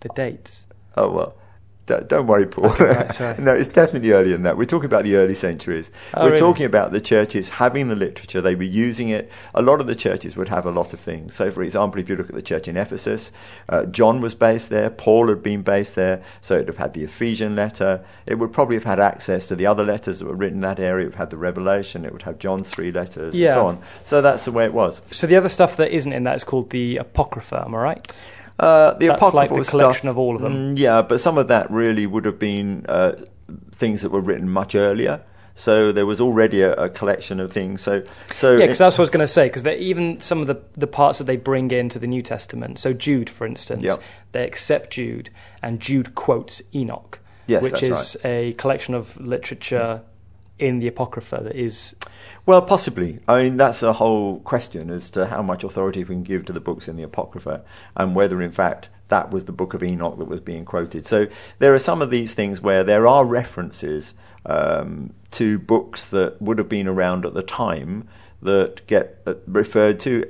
the 0.00 0.08
dates. 0.08 0.66
Oh 0.96 1.12
well. 1.12 1.36
Don't 1.86 2.26
worry, 2.26 2.46
Paul. 2.46 2.70
right, 2.70 3.20
no, 3.38 3.54
it's 3.54 3.68
definitely 3.68 4.10
earlier 4.10 4.32
than 4.32 4.42
that. 4.42 4.56
We're 4.56 4.64
talking 4.64 4.86
about 4.86 5.04
the 5.04 5.14
early 5.16 5.34
centuries. 5.34 5.92
Oh, 6.14 6.24
We're 6.24 6.30
really? 6.30 6.40
talking 6.40 6.66
about 6.66 6.90
the 6.90 7.00
churches 7.00 7.48
having 7.48 7.88
the 7.88 7.94
literature. 7.94 8.40
They 8.40 8.56
were 8.56 8.64
using 8.64 9.10
it. 9.10 9.30
A 9.54 9.62
lot 9.62 9.80
of 9.80 9.86
the 9.86 9.94
churches 9.94 10.36
would 10.36 10.48
have 10.48 10.66
a 10.66 10.72
lot 10.72 10.92
of 10.92 11.00
things. 11.00 11.34
So, 11.34 11.52
for 11.52 11.62
example, 11.62 12.00
if 12.00 12.08
you 12.08 12.16
look 12.16 12.28
at 12.28 12.34
the 12.34 12.42
church 12.42 12.66
in 12.66 12.76
Ephesus, 12.76 13.30
uh, 13.68 13.84
John 13.86 14.20
was 14.20 14.34
based 14.34 14.68
there. 14.68 14.90
Paul 14.90 15.28
had 15.28 15.42
been 15.42 15.62
based 15.62 15.94
there. 15.94 16.22
So 16.40 16.56
it 16.56 16.58
would 16.58 16.68
have 16.68 16.76
had 16.78 16.94
the 16.94 17.04
Ephesian 17.04 17.54
letter. 17.54 18.04
It 18.26 18.34
would 18.34 18.52
probably 18.52 18.76
have 18.76 18.84
had 18.84 18.98
access 18.98 19.46
to 19.48 19.56
the 19.56 19.66
other 19.66 19.84
letters 19.84 20.18
that 20.18 20.26
were 20.26 20.34
written 20.34 20.58
in 20.58 20.62
that 20.62 20.80
area. 20.80 21.06
It 21.06 21.10
would 21.10 21.16
have 21.16 21.30
the 21.30 21.36
Revelation. 21.36 22.04
It 22.04 22.12
would 22.12 22.22
have 22.22 22.38
John's 22.38 22.68
three 22.68 22.90
letters 22.90 23.34
and 23.34 23.48
so 23.48 23.66
on. 23.66 23.80
So 24.02 24.20
that's 24.20 24.44
the 24.44 24.52
way 24.52 24.64
it 24.64 24.74
was. 24.74 25.02
So 25.12 25.26
the 25.28 25.36
other 25.36 25.48
stuff 25.48 25.76
that 25.76 25.94
isn't 25.94 26.12
in 26.12 26.24
that 26.24 26.34
is 26.34 26.44
called 26.44 26.70
the 26.70 26.96
Apocrypha. 26.96 27.62
Am 27.64 27.74
I 27.74 27.78
right? 27.78 28.20
Uh, 28.58 28.94
the 28.94 29.08
That's 29.08 29.20
like 29.34 29.50
apocryphal 29.50 29.58
the 29.58 29.64
collection 29.70 30.00
stuff, 30.02 30.10
of 30.10 30.18
all 30.18 30.36
of 30.36 30.42
them. 30.42 30.74
mm, 30.74 30.78
yeah, 30.78 31.02
but 31.02 31.20
some 31.20 31.36
of 31.36 31.48
that 31.48 31.70
really 31.70 32.06
would 32.06 32.24
have 32.24 32.38
been 32.38 32.86
uh, 32.88 33.12
things 33.72 34.02
that 34.02 34.10
were 34.10 34.20
written 34.20 34.48
much 34.48 34.74
earlier. 34.74 35.20
So 35.58 35.90
there 35.90 36.04
was 36.06 36.20
already 36.20 36.60
a, 36.60 36.74
a 36.74 36.88
collection 36.90 37.40
of 37.40 37.50
things. 37.50 37.80
So, 37.80 38.02
so 38.34 38.52
Yeah, 38.56 38.64
because 38.66 38.78
that's 38.78 38.96
what 38.96 39.00
I 39.00 39.04
was 39.04 39.10
going 39.10 39.24
to 39.24 39.26
say. 39.26 39.46
Because 39.48 39.66
even 39.66 40.20
some 40.20 40.40
of 40.42 40.46
the, 40.46 40.60
the 40.74 40.86
parts 40.86 41.18
that 41.18 41.24
they 41.24 41.36
bring 41.36 41.70
into 41.70 41.98
the 41.98 42.06
New 42.06 42.22
Testament. 42.22 42.78
So 42.78 42.92
Jude, 42.92 43.30
for 43.30 43.46
instance, 43.46 43.82
Yep. 43.82 44.02
they 44.32 44.44
accept 44.44 44.90
Jude, 44.90 45.30
and 45.62 45.80
Jude 45.80 46.14
quotes 46.14 46.60
Enoch, 46.74 47.20
Yes, 47.46 47.62
which 47.62 47.82
is 47.82 48.16
a 48.24 48.52
collection 48.54 48.94
of 48.94 49.18
literature 49.18 50.02
in 50.58 50.78
the 50.78 50.88
Apocrypha 50.88 51.40
that 51.44 51.56
is. 51.56 51.94
Well, 52.46 52.62
possibly. 52.62 53.18
I 53.26 53.42
mean, 53.42 53.56
that's 53.56 53.82
a 53.82 53.94
whole 53.94 54.38
question 54.38 54.88
as 54.88 55.10
to 55.10 55.26
how 55.26 55.42
much 55.42 55.64
authority 55.64 56.04
we 56.04 56.14
can 56.14 56.22
give 56.22 56.44
to 56.44 56.52
the 56.52 56.60
books 56.60 56.86
in 56.86 56.96
the 56.96 57.02
Apocrypha 57.02 57.64
and 57.96 58.14
whether, 58.14 58.40
in 58.40 58.52
fact, 58.52 58.88
that 59.08 59.32
was 59.32 59.44
the 59.44 59.52
book 59.52 59.74
of 59.74 59.82
Enoch 59.82 60.16
that 60.18 60.28
was 60.28 60.38
being 60.38 60.64
quoted. 60.64 61.06
So 61.06 61.26
there 61.58 61.74
are 61.74 61.80
some 61.80 62.02
of 62.02 62.10
these 62.10 62.34
things 62.34 62.60
where 62.60 62.84
there 62.84 63.08
are 63.08 63.24
references 63.24 64.14
um, 64.44 65.12
to 65.32 65.58
books 65.58 66.08
that 66.10 66.40
would 66.40 66.58
have 66.58 66.68
been 66.68 66.86
around 66.86 67.26
at 67.26 67.34
the 67.34 67.42
time 67.42 68.08
that 68.42 68.86
get 68.86 69.26
referred 69.46 69.98
to 69.98 70.24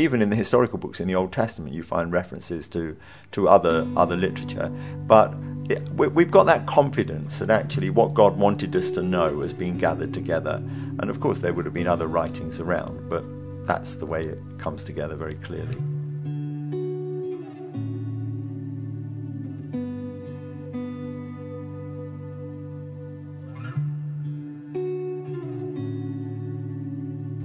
even 0.00 0.22
in 0.22 0.30
the 0.30 0.36
historical 0.36 0.78
books 0.78 0.98
in 0.98 1.08
the 1.08 1.14
Old 1.14 1.32
Testament. 1.32 1.74
You 1.74 1.82
find 1.82 2.10
references 2.10 2.68
to 2.68 2.96
to 3.32 3.48
other 3.48 3.86
other 3.96 4.16
literature, 4.16 4.70
but 5.06 5.34
we've 5.78 6.30
got 6.30 6.44
that 6.46 6.66
confidence 6.66 7.38
that 7.38 7.50
actually 7.50 7.90
what 7.90 8.14
God 8.14 8.36
wanted 8.38 8.74
us 8.74 8.90
to 8.92 9.02
know 9.02 9.40
has 9.40 9.52
been 9.52 9.78
gathered 9.78 10.12
together. 10.12 10.62
And 10.98 11.10
of 11.10 11.20
course, 11.20 11.38
there 11.38 11.52
would 11.52 11.64
have 11.64 11.74
been 11.74 11.86
other 11.86 12.06
writings 12.06 12.60
around, 12.60 13.08
but 13.08 13.24
that's 13.66 13.94
the 13.94 14.06
way 14.06 14.26
it 14.26 14.38
comes 14.58 14.82
together 14.84 15.14
very 15.14 15.36
clearly. 15.36 15.76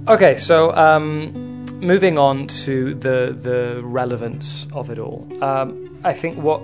Okay, 0.08 0.36
so 0.36 0.72
um, 0.76 1.64
moving 1.80 2.16
on 2.16 2.46
to 2.46 2.94
the 2.94 3.36
the 3.38 3.80
relevance 3.82 4.68
of 4.72 4.88
it 4.88 5.00
all. 5.00 5.26
Um, 5.42 5.98
I 6.04 6.12
think 6.12 6.38
what 6.38 6.62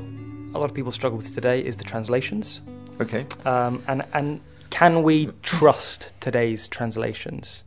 a 0.54 0.58
lot 0.58 0.68
of 0.68 0.74
people 0.74 0.92
struggle 0.92 1.16
with 1.16 1.34
today 1.34 1.60
is 1.60 1.76
the 1.76 1.84
translations. 1.84 2.60
Okay. 3.00 3.26
Um, 3.44 3.82
and 3.88 4.04
and 4.12 4.40
can 4.70 5.02
we 5.02 5.30
trust 5.42 6.12
today's 6.20 6.68
translations? 6.68 7.64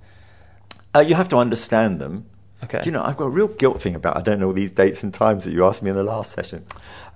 Uh, 0.94 1.00
you 1.00 1.15
have 1.15 1.27
to 1.30 1.38
understand 1.38 2.00
them. 2.00 2.25
Okay. 2.65 2.79
Do 2.81 2.86
you 2.86 2.91
know, 2.91 3.03
I've 3.03 3.17
got 3.17 3.25
a 3.25 3.29
real 3.29 3.48
guilt 3.48 3.81
thing 3.81 3.95
about 3.95 4.17
I 4.17 4.22
don't 4.22 4.39
know 4.39 4.51
these 4.51 4.72
dates 4.72 5.03
and 5.03 5.13
times 5.13 5.45
that 5.45 5.51
you 5.51 5.65
asked 5.65 5.81
me 5.81 5.89
in 5.89 5.95
the 5.95 6.03
last 6.03 6.31
session. 6.31 6.65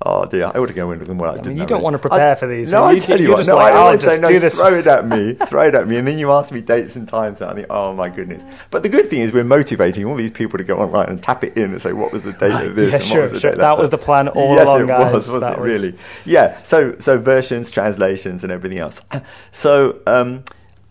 Oh 0.01 0.25
dear, 0.25 0.45
I 0.45 0.51
ought 0.51 0.67
to 0.67 0.73
go 0.73 0.91
into 0.91 1.03
them 1.03 1.17
when 1.17 1.29
I, 1.29 1.33
I 1.33 1.35
didn't 1.37 1.49
mean, 1.49 1.57
you 1.57 1.65
don't 1.65 1.81
it. 1.81 1.83
want 1.83 1.93
to 1.95 1.99
prepare 1.99 2.31
I, 2.31 2.35
for 2.35 2.47
these. 2.47 2.71
No, 2.71 2.79
so 2.79 2.83
I 2.85 2.91
you, 2.93 2.99
tell 3.01 3.19
you 3.19 3.31
what. 3.31 3.45
No, 3.47 3.55
like, 3.55 3.73
I 3.73 3.77
always 3.77 3.99
say 4.01 4.19
just 4.19 4.21
no. 4.21 4.39
this. 4.39 4.57
Throw 4.57 4.73
it 4.75 4.87
at 4.87 5.05
me. 5.05 5.33
throw 5.47 5.63
it 5.63 5.75
at 5.75 5.87
me, 5.87 5.97
and 5.97 6.07
then 6.07 6.17
you 6.17 6.31
ask 6.31 6.53
me 6.53 6.61
dates 6.61 6.95
and 6.95 7.05
times, 7.07 7.41
and 7.41 7.51
I 7.51 7.53
think, 7.55 7.67
oh 7.69 7.93
my 7.93 8.07
goodness. 8.07 8.43
But 8.71 8.83
the 8.83 8.89
good 8.89 9.09
thing 9.09 9.19
is 9.21 9.33
we're 9.33 9.43
motivating 9.43 10.05
all 10.05 10.15
these 10.15 10.31
people 10.31 10.57
to 10.57 10.63
go 10.63 10.79
online 10.79 11.09
and 11.09 11.21
tap 11.21 11.43
it 11.43 11.57
in 11.57 11.71
and 11.71 11.81
say, 11.81 11.91
what 11.91 12.13
was 12.13 12.21
the 12.23 12.31
date 12.33 12.65
of 12.65 12.75
this? 12.75 12.93
Yeah, 12.93 12.99
sure, 12.99 13.21
was 13.23 13.31
the 13.33 13.39
sure. 13.41 13.55
That 13.55 13.77
was 13.77 13.89
the 13.89 13.97
plan 13.97 14.29
all 14.29 14.55
yes, 14.55 14.67
along, 14.67 14.83
it 14.83 14.87
guys. 14.87 15.13
was, 15.13 15.27
wasn't 15.27 15.41
That 15.41 15.53
it? 15.57 15.61
was- 15.61 15.69
Really? 15.71 15.97
Yeah. 16.25 16.61
So, 16.63 16.97
so 16.99 17.19
versions, 17.19 17.69
translations, 17.69 18.43
and 18.43 18.51
everything 18.51 18.79
else. 18.79 19.01
So, 19.51 19.99
um, 20.07 20.43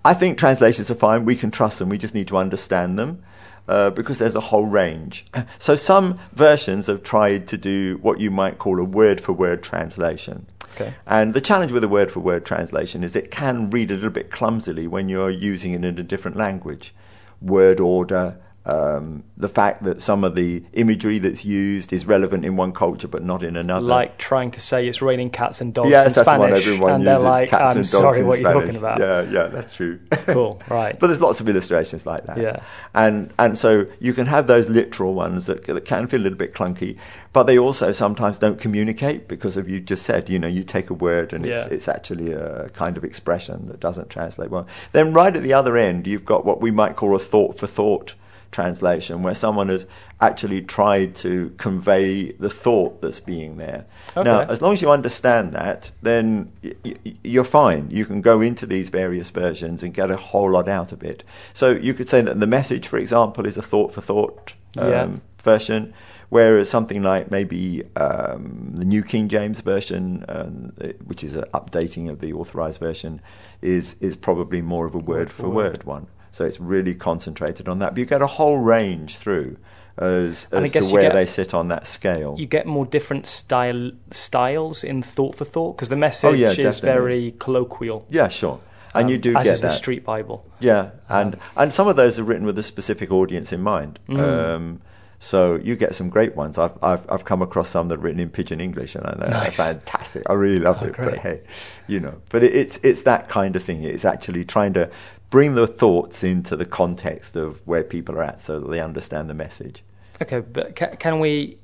I 0.04 0.14
think 0.14 0.38
translations 0.38 0.90
are 0.90 0.94
fine. 0.94 1.24
We 1.24 1.36
can 1.36 1.50
trust 1.50 1.78
them. 1.78 1.88
We 1.88 1.98
just 1.98 2.14
need 2.14 2.28
to 2.28 2.36
understand 2.36 2.98
them. 2.98 3.22
Uh, 3.68 3.90
because 3.90 4.18
there's 4.18 4.34
a 4.34 4.40
whole 4.40 4.64
range. 4.64 5.26
So 5.58 5.76
some 5.76 6.18
versions 6.32 6.86
have 6.86 7.02
tried 7.02 7.46
to 7.48 7.58
do 7.58 7.98
what 8.00 8.18
you 8.18 8.30
might 8.30 8.56
call 8.58 8.80
a 8.80 8.84
word 8.84 9.20
for 9.20 9.34
word 9.34 9.62
translation. 9.62 10.46
Okay. 10.74 10.94
And 11.06 11.34
the 11.34 11.40
challenge 11.40 11.72
with 11.72 11.84
a 11.84 11.88
word 11.88 12.10
for 12.10 12.20
word 12.20 12.46
translation 12.46 13.04
is 13.04 13.14
it 13.14 13.30
can 13.30 13.68
read 13.68 13.90
a 13.90 13.94
little 13.94 14.10
bit 14.10 14.30
clumsily 14.30 14.86
when 14.86 15.08
you're 15.08 15.30
using 15.30 15.72
it 15.72 15.84
in 15.84 15.98
a 15.98 16.02
different 16.02 16.36
language. 16.36 16.94
Word 17.42 17.78
order, 17.80 18.38
um, 18.68 19.24
the 19.38 19.48
fact 19.48 19.82
that 19.84 20.02
some 20.02 20.24
of 20.24 20.34
the 20.34 20.62
imagery 20.74 21.18
that's 21.18 21.44
used 21.44 21.92
is 21.92 22.04
relevant 22.06 22.44
in 22.44 22.56
one 22.56 22.72
culture 22.72 23.08
but 23.08 23.24
not 23.24 23.42
in 23.42 23.56
another. 23.56 23.80
Like 23.86 24.18
trying 24.18 24.50
to 24.52 24.60
say 24.60 24.86
it's 24.86 25.00
raining 25.00 25.30
cats 25.30 25.60
and 25.62 25.72
dogs 25.72 25.88
yes, 25.90 26.08
in 26.08 26.12
that's 26.12 26.28
Spanish, 26.28 26.64
the 26.64 26.72
one 26.80 26.90
everyone 26.92 26.92
and 26.92 27.02
uses. 27.04 27.22
they're 27.22 27.30
like, 27.30 27.48
cats 27.48 27.70
"I'm 27.70 27.76
and 27.78 27.90
dogs 27.90 27.90
sorry, 27.90 28.22
what 28.22 28.40
you're 28.40 28.52
talking 28.52 28.76
about." 28.76 29.00
Yeah, 29.00 29.22
yeah, 29.22 29.46
that's 29.46 29.72
true. 29.74 29.98
Cool, 30.28 30.60
right. 30.68 30.98
but 30.98 31.06
there's 31.06 31.22
lots 31.22 31.40
of 31.40 31.48
illustrations 31.48 32.04
like 32.04 32.26
that. 32.26 32.36
Yeah. 32.36 32.62
And 32.94 33.32
and 33.38 33.56
so 33.56 33.86
you 33.98 34.12
can 34.12 34.26
have 34.26 34.46
those 34.46 34.68
literal 34.68 35.14
ones 35.14 35.46
that, 35.46 35.64
that 35.66 35.86
can 35.86 36.06
feel 36.06 36.20
a 36.20 36.24
little 36.24 36.36
bit 36.36 36.52
clunky, 36.52 36.98
but 37.32 37.44
they 37.44 37.58
also 37.58 37.92
sometimes 37.92 38.36
don't 38.36 38.60
communicate 38.60 39.26
because 39.26 39.56
of 39.56 39.70
you 39.70 39.80
just 39.80 40.04
said, 40.04 40.28
you 40.28 40.38
know, 40.38 40.48
you 40.48 40.64
take 40.64 40.90
a 40.90 40.94
word 40.94 41.32
and 41.32 41.46
Yeah. 41.46 41.62
it's 41.64 41.72
it's 41.72 41.88
actually 41.88 42.32
a 42.32 42.68
kind 42.70 42.98
of 42.98 43.04
expression 43.04 43.68
that 43.68 43.80
doesn't 43.80 44.10
translate 44.10 44.50
well. 44.50 44.66
Then 44.92 45.14
right 45.14 45.34
at 45.34 45.42
the 45.42 45.54
other 45.54 45.78
end, 45.78 46.06
you've 46.06 46.26
got 46.26 46.44
what 46.44 46.60
we 46.60 46.70
might 46.70 46.96
call 46.96 47.16
a 47.16 47.18
thought 47.18 47.58
for 47.58 47.66
thought 47.66 48.14
translation, 48.50 49.22
where 49.22 49.34
someone 49.34 49.68
has 49.68 49.86
actually 50.20 50.62
tried 50.62 51.14
to 51.14 51.50
convey 51.58 52.32
the 52.32 52.50
thought 52.50 53.00
that's 53.02 53.20
being 53.20 53.56
there. 53.56 53.84
Now, 54.16 54.40
as 54.42 54.60
long 54.60 54.72
as 54.72 54.82
you 54.82 54.90
understand 54.90 55.52
that, 55.52 55.90
then 56.02 56.50
y- 56.64 56.74
y- 56.84 56.94
you're 57.22 57.44
fine. 57.44 57.88
You 57.90 58.04
can 58.04 58.20
go 58.20 58.40
into 58.40 58.66
these 58.66 58.88
various 58.88 59.30
versions 59.30 59.82
and 59.82 59.94
get 59.94 60.10
a 60.10 60.16
whole 60.16 60.50
lot 60.50 60.68
out 60.68 60.90
of 60.92 61.02
it. 61.04 61.22
So 61.52 61.70
you 61.70 61.94
could 61.94 62.08
say 62.08 62.20
that 62.22 62.40
the 62.40 62.46
message, 62.46 62.88
for 62.88 62.98
example, 62.98 63.46
is 63.46 63.56
a 63.56 63.62
thought 63.62 63.94
for 63.94 64.00
thought 64.00 64.54
um, 64.76 64.88
Yeah. 64.90 65.08
version, 65.42 65.94
whereas 66.30 66.68
something 66.68 67.02
like 67.02 67.30
maybe 67.30 67.84
um, 67.96 68.72
the 68.74 68.84
New 68.84 69.02
King 69.02 69.28
James 69.28 69.60
version, 69.60 70.24
um, 70.28 70.72
which 71.06 71.22
is 71.22 71.36
an 71.36 71.44
updating 71.54 72.10
of 72.10 72.18
the 72.20 72.32
authorized 72.32 72.80
version, 72.80 73.20
is 73.62 73.94
is 74.00 74.16
probably 74.16 74.62
more 74.62 74.86
of 74.86 74.94
a 74.94 74.98
word 74.98 75.30
for 75.30 75.48
word 75.48 75.84
one. 75.84 76.06
So 76.38 76.44
it's 76.44 76.60
really 76.60 76.94
concentrated 76.94 77.68
on 77.68 77.80
that. 77.80 77.94
But 77.94 77.98
you 77.98 78.06
get 78.06 78.22
a 78.22 78.28
whole 78.28 78.58
range 78.58 79.16
through 79.16 79.56
as, 79.96 80.46
as 80.52 80.70
to 80.70 80.84
where 80.92 81.02
get- 81.02 81.12
they 81.12 81.26
sit 81.26 81.52
on 81.52 81.66
that 81.68 81.84
scale. 81.84 82.36
you 82.38 82.46
get 82.46 82.64
more 82.64 82.86
different 82.86 83.26
style 83.26 83.90
styles 84.12 84.84
in 84.84 85.02
thought 85.02 85.34
for 85.34 85.44
thought 85.44 85.76
because 85.76 85.88
the 85.88 85.96
message 85.96 86.28
Oh, 86.30 86.32
yeah, 86.32 86.50
is 86.50 86.56
definitely. 86.58 86.86
very 86.92 87.34
colloquial. 87.40 88.06
yeah, 88.08 88.28
sure. 88.28 88.60
And 88.94 89.06
um, 89.06 89.10
you 89.10 89.18
do 89.18 89.36
as 89.36 89.42
get 89.44 89.54
is 89.54 89.60
that. 89.62 89.66
the 89.68 89.74
Street 89.74 90.04
Bible. 90.04 90.46
Yeah, 90.60 90.90
and 91.08 91.36
and 91.56 91.72
some 91.72 91.88
of 91.88 91.96
those 91.96 92.20
are 92.20 92.24
written 92.24 92.46
with 92.46 92.56
a 92.56 92.62
specific 92.62 93.10
audience 93.10 93.52
in 93.52 93.60
mind. 93.60 93.98
Mm. 94.08 94.18
Um, 94.20 94.80
so 95.18 95.56
you 95.56 95.74
get 95.74 95.96
some 95.96 96.08
great 96.08 96.36
ones. 96.36 96.56
I've, 96.58 96.78
I've 96.82 97.04
I've 97.10 97.24
come 97.24 97.42
across 97.42 97.68
some 97.68 97.88
that 97.88 97.96
are 97.96 98.02
written 98.02 98.20
in 98.20 98.30
pidgin 98.30 98.60
English, 98.60 98.94
and 98.94 99.04
they're 99.20 99.28
Nice. 99.30 99.56
fantastic. 99.56 100.22
I 100.30 100.34
really 100.34 100.60
love 100.60 100.78
Oh, 100.80 100.86
it. 100.86 100.92
great. 100.92 101.10
But 101.10 101.18
hey, 101.18 101.40
you 101.88 101.98
know, 101.98 102.14
but 102.30 102.44
it, 102.44 102.54
it's 102.54 102.78
it's 102.84 103.02
that 103.02 103.28
kind 103.28 103.56
of 103.56 103.62
thing. 103.64 103.82
It's 103.82 104.04
actually 104.04 104.44
trying 104.44 104.74
to 104.74 104.88
bring 105.30 105.54
the 105.54 105.66
thoughts 105.66 106.24
into 106.24 106.56
the 106.56 106.64
context 106.64 107.36
of 107.36 107.60
where 107.66 107.84
people 107.84 108.14
are 108.16 108.22
at, 108.24 108.40
so 108.40 108.60
that 108.60 108.68
they 108.70 108.80
understand 108.80 109.28
the 109.28 109.34
message. 109.34 109.82
Okay, 110.22 110.40
but 110.40 110.74
ca- 110.74 110.96
can 110.96 111.20
we, 111.20 111.58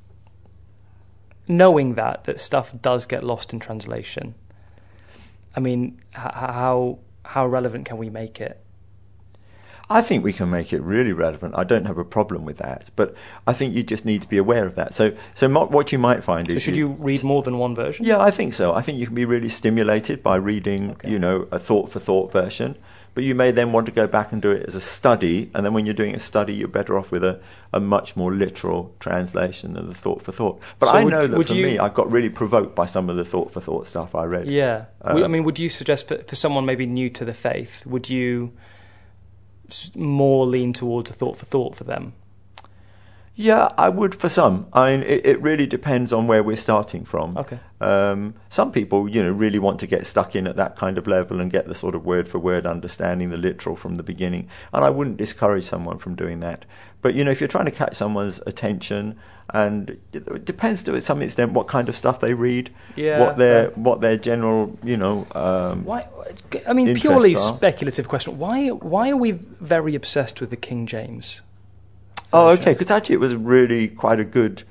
knowing 1.47 1.95
that 1.95 2.23
that 2.25 2.39
stuff 2.39 2.73
does 2.81 3.05
get 3.05 3.23
lost 3.23 3.53
in 3.53 3.59
translation? 3.59 4.35
I 5.55 5.59
mean, 5.59 5.99
h- 6.15 6.31
how 6.33 6.99
how 7.23 7.47
relevant 7.47 7.85
can 7.85 7.97
we 7.97 8.09
make 8.09 8.39
it? 8.39 8.61
I 9.87 10.01
think 10.01 10.23
we 10.23 10.33
can 10.33 10.49
make 10.49 10.73
it 10.73 10.81
really 10.81 11.13
relevant. 11.13 11.53
I 11.55 11.63
don't 11.63 11.85
have 11.85 11.99
a 11.99 12.03
problem 12.05 12.43
with 12.43 12.57
that, 12.57 12.89
but 12.95 13.13
I 13.45 13.53
think 13.53 13.75
you 13.75 13.83
just 13.83 14.03
need 14.03 14.21
to 14.23 14.27
be 14.27 14.37
aware 14.37 14.65
of 14.65 14.73
that. 14.75 14.95
So, 14.95 15.15
so 15.35 15.47
what 15.67 15.91
you 15.91 15.99
might 15.99 16.23
find 16.23 16.49
So 16.49 16.55
is 16.55 16.63
should 16.63 16.75
you 16.75 16.87
read 16.87 17.23
more 17.23 17.43
than 17.43 17.59
one 17.59 17.75
version? 17.75 18.03
Yeah, 18.03 18.19
I 18.19 18.31
think 18.31 18.55
so. 18.55 18.73
I 18.73 18.81
think 18.81 18.97
you 18.97 19.05
can 19.05 19.13
be 19.13 19.25
really 19.25 19.49
stimulated 19.49 20.23
by 20.23 20.37
reading, 20.37 20.91
Okay. 20.91 21.11
you 21.11 21.19
know, 21.19 21.47
a 21.51 21.59
thought 21.59 21.91
for 21.91 21.99
thought 21.99 22.31
version. 22.31 22.75
But 23.15 23.23
you 23.23 23.33
may 23.33 23.51
then 23.51 23.71
want 23.71 23.85
to 23.87 23.93
go 23.93 24.07
back 24.07 24.33
and 24.33 24.41
do 24.41 24.51
it 24.51 24.65
as 24.67 24.75
a 24.75 24.81
study, 24.81 25.49
and 25.55 25.65
then 25.65 25.73
when 25.73 25.85
you're 25.85 25.95
doing 25.95 26.13
a 26.15 26.19
study, 26.19 26.53
you're 26.53 26.67
better 26.67 26.97
off 26.97 27.11
with 27.11 27.23
a, 27.23 27.39
a 27.71 27.79
much 27.79 28.17
more 28.17 28.33
literal 28.33 28.93
translation 28.99 29.77
of 29.77 29.87
the 29.87 29.93
thought 29.93 30.21
for 30.21 30.33
thought. 30.33 30.59
But 30.79 30.87
So 30.87 30.91
I 30.97 31.03
would- 31.05 31.11
know 31.11 31.25
that 31.25 31.47
for 31.47 31.53
you- 31.55 31.65
me, 31.65 31.79
I 31.79 31.87
got 31.87 32.11
really 32.11 32.29
provoked 32.29 32.75
by 32.75 32.85
some 32.85 33.09
of 33.09 33.15
the 33.15 33.23
thought 33.23 33.51
for 33.53 33.61
thought 33.61 33.87
stuff 33.87 34.13
I 34.15 34.25
read. 34.25 34.47
Yeah. 34.47 34.85
Uh, 35.01 35.13
Would- 35.15 35.23
I 35.23 35.27
mean, 35.27 35.45
would 35.45 35.57
you 35.57 35.69
suggest 35.69 36.09
for, 36.09 36.17
for 36.23 36.35
someone 36.35 36.65
maybe 36.65 36.85
new 36.85 37.09
to 37.11 37.23
the 37.23 37.33
faith, 37.33 37.85
would 37.85 38.09
you 38.09 38.51
more 39.95 40.45
lean 40.45 40.73
towards 40.73 41.09
a 41.09 41.13
thought 41.13 41.37
for 41.37 41.45
thought 41.45 41.75
for 41.77 41.85
them? 41.85 42.13
Yeah, 43.37 43.69
I 43.77 43.89
would 43.89 44.15
for 44.15 44.29
some. 44.29 44.67
I 44.71 44.91
mean, 44.95 45.03
it, 45.05 45.25
it 45.25 45.41
really 45.41 45.65
depends 45.67 46.13
on 46.13 46.25
where 46.25 46.41
we're 46.41 46.55
starting 46.55 47.03
from. 47.03 47.37
Okay. 47.37 47.59
Um, 47.81 48.33
some 48.49 48.71
people, 48.71 49.09
you 49.09 49.21
know, 49.21 49.31
really 49.31 49.59
want 49.59 49.79
to 49.81 49.87
get 49.87 50.05
stuck 50.05 50.37
in 50.37 50.47
at 50.47 50.55
that 50.55 50.77
kind 50.77 50.97
of 50.97 51.05
level 51.05 51.41
and 51.41 51.51
get 51.51 51.67
the 51.67 51.75
sort 51.75 51.95
of 51.95 52.05
word 52.05 52.29
for 52.29 52.39
word 52.39 52.65
understanding, 52.65 53.31
the 53.31 53.37
literal 53.37 53.75
from 53.75 53.97
the 53.97 54.03
beginning. 54.03 54.47
And 54.71 54.85
I 54.85 54.89
wouldn't 54.89 55.17
discourage 55.17 55.65
someone 55.65 55.97
from 55.97 56.15
doing 56.15 56.39
that. 56.39 56.63
But 57.01 57.13
you 57.13 57.25
know, 57.25 57.31
if 57.31 57.41
you're 57.41 57.49
trying 57.49 57.65
to 57.65 57.71
catch 57.71 57.95
someone's 57.95 58.39
attention, 58.47 59.17
and 59.53 59.97
it 60.13 60.45
depends 60.45 60.81
to 60.83 60.99
some 61.01 61.21
extent 61.21 61.51
what 61.51 61.67
kind 61.67 61.89
of 61.89 61.95
stuff 61.95 62.21
they 62.21 62.33
read, 62.33 62.73
Yeah, 62.95 63.19
what 63.19 63.37
their 63.37 63.69
fair. 63.69 63.83
what 63.83 63.99
their 63.99 64.15
general, 64.17 64.79
you 64.81 64.95
know, 64.95 65.27
um, 65.35 65.83
Why? 65.83 66.07
I 66.65 66.71
mean, 66.71 66.95
purely 66.95 67.35
are- 67.35 67.37
speculative 67.37 68.07
question. 68.07 68.37
Why? 68.37 68.69
Why 68.69 69.09
are 69.09 69.17
we 69.17 69.31
very 69.31 69.93
obsessed 69.93 70.39
with 70.39 70.51
the 70.51 70.55
King 70.55 70.87
James? 70.87 71.41
Oh, 72.33 72.47
version? 72.47 72.61
okay, 72.61 72.73
because 72.73 72.91
actually 72.91 73.15
it 73.15 73.19
was 73.19 73.35
really 73.35 73.87
quite 73.87 74.19
a 74.19 74.25
good, 74.25 74.63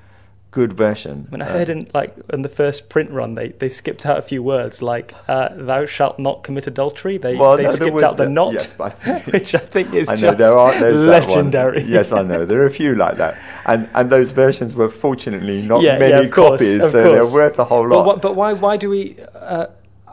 good 0.51 0.73
version. 0.73 1.27
I 1.29 1.31
mean, 1.33 1.43
I 1.43 1.47
Uh, 1.49 1.53
heard 1.53 1.69
in 1.69 1.89
like 1.95 2.15
in 2.33 2.43
the 2.43 2.49
first 2.49 2.89
print 2.89 3.11
run, 3.11 3.35
they, 3.35 3.49
they 3.59 3.69
skipped 3.69 4.07
out 4.07 4.19
a 4.19 4.23
few 4.23 4.43
words 4.43 4.81
like 4.83 5.13
uh, 5.29 5.49
"Thou 5.57 5.85
shalt 5.87 6.19
not 6.19 6.43
commit 6.45 6.67
adultery." 6.67 7.17
They 7.19 7.35
Well, 7.37 7.57
they 7.57 7.65
no, 7.65 7.71
skipped 7.71 8.03
out 8.03 8.17
the 8.17 8.25
the- 8.25 8.31
"not," 8.31 8.53
yes, 8.53 8.73
but 8.73 8.85
I 8.85 8.91
think- 9.21 9.27
which 9.33 9.55
I 9.55 9.59
think 9.59 9.93
is 9.95 10.09
I 10.09 10.15
know 10.15 10.21
just 10.29 10.39
there 10.39 10.53
are 10.57 10.73
there's 10.79 11.05
that 11.07 11.21
one. 11.23 11.29
legendary. 11.29 11.83
Yes, 11.83 12.13
I 12.13 12.23
know 12.23 12.45
there 12.45 12.61
are 12.63 12.67
a 12.67 12.71
few 12.71 12.95
like 12.95 13.17
that, 13.17 13.37
and 13.67 13.89
and 13.95 14.11
those 14.11 14.31
versions 14.31 14.75
were 14.77 14.89
fortunately 14.89 15.63
not 15.63 15.83
Yeah, 15.83 15.99
many 15.99 16.25
yeah, 16.25 16.29
course, 16.29 16.61
copies, 16.61 16.83
so 16.93 17.03
course. 17.03 17.15
they're 17.15 17.33
worth 17.35 17.59
a 17.59 17.65
whole 17.65 17.89
But, 17.89 17.97
lot. 17.97 18.07
why- 18.07 18.17
but 18.27 18.37
why 18.37 18.53
why 18.53 18.77
do 18.77 18.91
we? 18.91 19.17
Uh, 19.35 19.67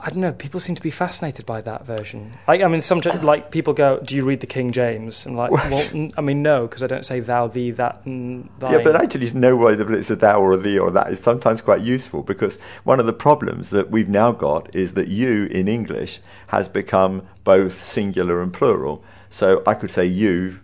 I 0.03 0.10
don't 0.10 0.20
know. 0.22 0.31
People 0.31 0.60
seem 0.60 0.75
to 0.75 0.81
be 0.81 0.89
fascinated 0.89 1.46
by 1.46 1.62
that 1.62 1.86
version. 1.86 2.34
Like, 2.48 2.62
I 2.62 2.67
mean, 2.67 2.81
some 2.81 3.01
like 3.22 3.51
people 3.51 3.74
go, 3.74 4.00
"Do 4.00 4.15
you 4.15 4.25
read 4.25 4.39
the 4.39 4.48
King 4.48 4.72
James?" 4.72 5.25
And 5.25 5.38
like, 5.38 5.51
well, 5.51 5.88
n- 5.93 6.12
I 6.17 6.22
mean, 6.22 6.41
no, 6.41 6.63
because 6.67 6.81
I 6.81 6.88
don't 6.88 7.05
say 7.05 7.20
thou, 7.20 7.48
thee, 7.48 7.72
that, 7.72 8.01
and 8.05 8.50
thine. 8.58 8.72
Yeah, 8.72 8.84
but 8.84 8.96
actually 8.96 9.29
to 9.29 9.38
know 9.38 9.55
whether 9.55 9.91
it's 9.91 10.10
a 10.10 10.15
thou 10.15 10.41
or 10.41 10.53
a 10.53 10.58
thee 10.58 10.79
or 10.79 10.89
that 10.91 11.12
is 11.12 11.20
sometimes 11.20 11.62
quite 11.62 11.81
useful 11.81 12.24
because 12.24 12.58
one 12.84 13.00
of 13.00 13.05
the 13.05 13.13
problems 13.13 13.70
that 13.70 13.91
we've 13.91 14.10
now 14.10 14.31
got 14.31 14.74
is 14.75 14.93
that 14.93 15.08
you 15.08 15.46
in 15.51 15.67
English 15.67 16.20
has 16.48 16.67
become 16.67 17.27
both 17.43 17.84
singular 17.84 18.41
and 18.41 18.51
plural. 18.51 19.03
So 19.29 19.62
I 19.67 19.75
could 19.75 19.91
say 19.91 20.05
you 20.05 20.60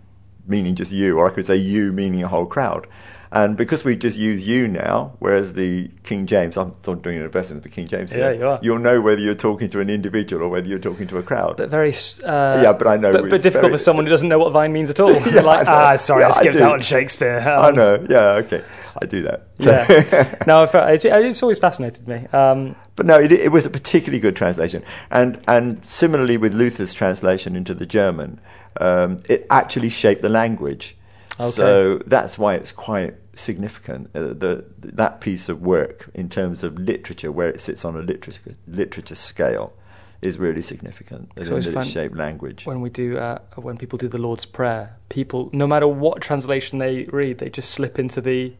meaning 0.48 0.74
just 0.74 0.90
you, 0.90 1.18
or 1.18 1.30
I 1.30 1.34
could 1.34 1.46
say 1.46 1.56
you 1.56 1.92
meaning 1.92 2.22
a 2.22 2.28
whole 2.28 2.46
crowd. 2.46 2.86
And 3.30 3.56
because 3.56 3.84
we 3.84 3.94
just 3.94 4.16
use 4.16 4.46
you 4.46 4.68
now, 4.68 5.12
whereas 5.18 5.52
the 5.52 5.90
King 6.02 6.26
James, 6.26 6.56
I'm, 6.56 6.74
doing 6.82 7.18
an 7.18 7.24
impression 7.24 7.58
of 7.58 7.62
the 7.62 7.68
King 7.68 7.86
James 7.86 8.10
here. 8.10 8.32
Yeah, 8.32 8.38
you 8.38 8.46
are. 8.48 8.58
You'll 8.62 8.78
know 8.78 9.00
whether 9.02 9.20
you're 9.20 9.34
talking 9.34 9.68
to 9.70 9.80
an 9.80 9.90
individual 9.90 10.44
or 10.44 10.48
whether 10.48 10.66
you're 10.66 10.78
talking 10.78 11.06
to 11.08 11.18
a 11.18 11.22
crowd. 11.22 11.56
but 11.58 11.68
very. 11.68 11.92
Uh, 12.24 12.60
Yeah, 12.62 12.72
but 12.72 12.86
I 12.86 12.96
know 12.96 13.12
But, 13.12 13.22
but 13.28 13.42
difficult 13.42 13.62
very- 13.64 13.72
for 13.74 13.78
someone 13.78 14.06
who 14.06 14.10
doesn't 14.10 14.28
know 14.28 14.38
what 14.38 14.52
Vine 14.52 14.72
means 14.72 14.88
at 14.90 14.98
all. 15.00 15.12
Yeah, 15.32 15.40
like, 15.52 15.68
ah, 15.68 15.96
sorry, 15.96 16.22
Yeah, 16.22 16.28
I 16.28 16.30
I 16.30 16.32
skipped 16.32 16.56
do. 16.56 16.62
out 16.64 16.72
on 16.72 16.80
Shakespeare. 16.80 17.38
I 17.40 17.68
Um, 17.68 17.74
know. 17.74 18.06
Yeah. 18.08 18.32
Okay. 18.44 18.62
I 19.00 19.06
do 19.06 19.22
that. 19.22 19.42
Yeah. 19.58 20.34
no, 20.46 20.62
it's 20.72 21.42
always 21.42 21.58
fascinated 21.58 22.06
me. 22.08 22.26
Um, 22.32 22.76
But 22.96 23.06
no, 23.06 23.18
it, 23.18 23.32
it 23.32 23.52
was 23.52 23.66
a 23.66 23.70
particularly 23.70 24.20
good 24.20 24.36
translation, 24.36 24.82
and 25.10 25.38
and 25.46 25.84
similarly 25.84 26.36
with 26.38 26.54
Luther's 26.54 26.94
translation 26.94 27.56
into 27.56 27.74
the 27.74 27.86
German, 27.86 28.40
um, 28.80 29.18
it 29.28 29.46
actually 29.50 29.90
shaped 29.90 30.22
the 30.22 30.28
language. 30.28 30.96
Okay. 31.40 31.50
So 31.50 32.02
that's 32.06 32.38
why 32.38 32.54
it's 32.54 32.72
quite 32.72 33.14
significant. 33.34 34.10
Uh, 34.14 34.28
the 34.28 34.64
that 34.78 35.20
piece 35.20 35.48
of 35.48 35.62
work 35.62 36.10
in 36.14 36.28
terms 36.28 36.64
of 36.64 36.78
literature, 36.78 37.30
where 37.30 37.48
it 37.48 37.60
sits 37.60 37.84
on 37.84 37.96
a 37.96 38.00
literature 38.00 38.56
literature 38.66 39.14
scale, 39.14 39.72
is 40.20 40.38
really 40.38 40.62
significant. 40.62 41.30
It's 41.36 41.48
always 41.48 41.66
that 41.66 41.74
fun 41.74 41.84
shaped 41.84 42.16
language. 42.16 42.66
when 42.66 42.80
we 42.80 42.90
do, 42.90 43.18
uh, 43.18 43.38
when 43.56 43.76
people 43.76 43.98
do 43.98 44.08
the 44.08 44.18
Lord's 44.18 44.44
Prayer, 44.44 44.96
people, 45.08 45.48
no 45.52 45.66
matter 45.66 45.86
what 45.86 46.20
translation 46.20 46.78
they 46.78 47.02
read, 47.12 47.38
they 47.38 47.50
just 47.50 47.70
slip 47.70 47.98
into 47.98 48.20
the 48.20 48.52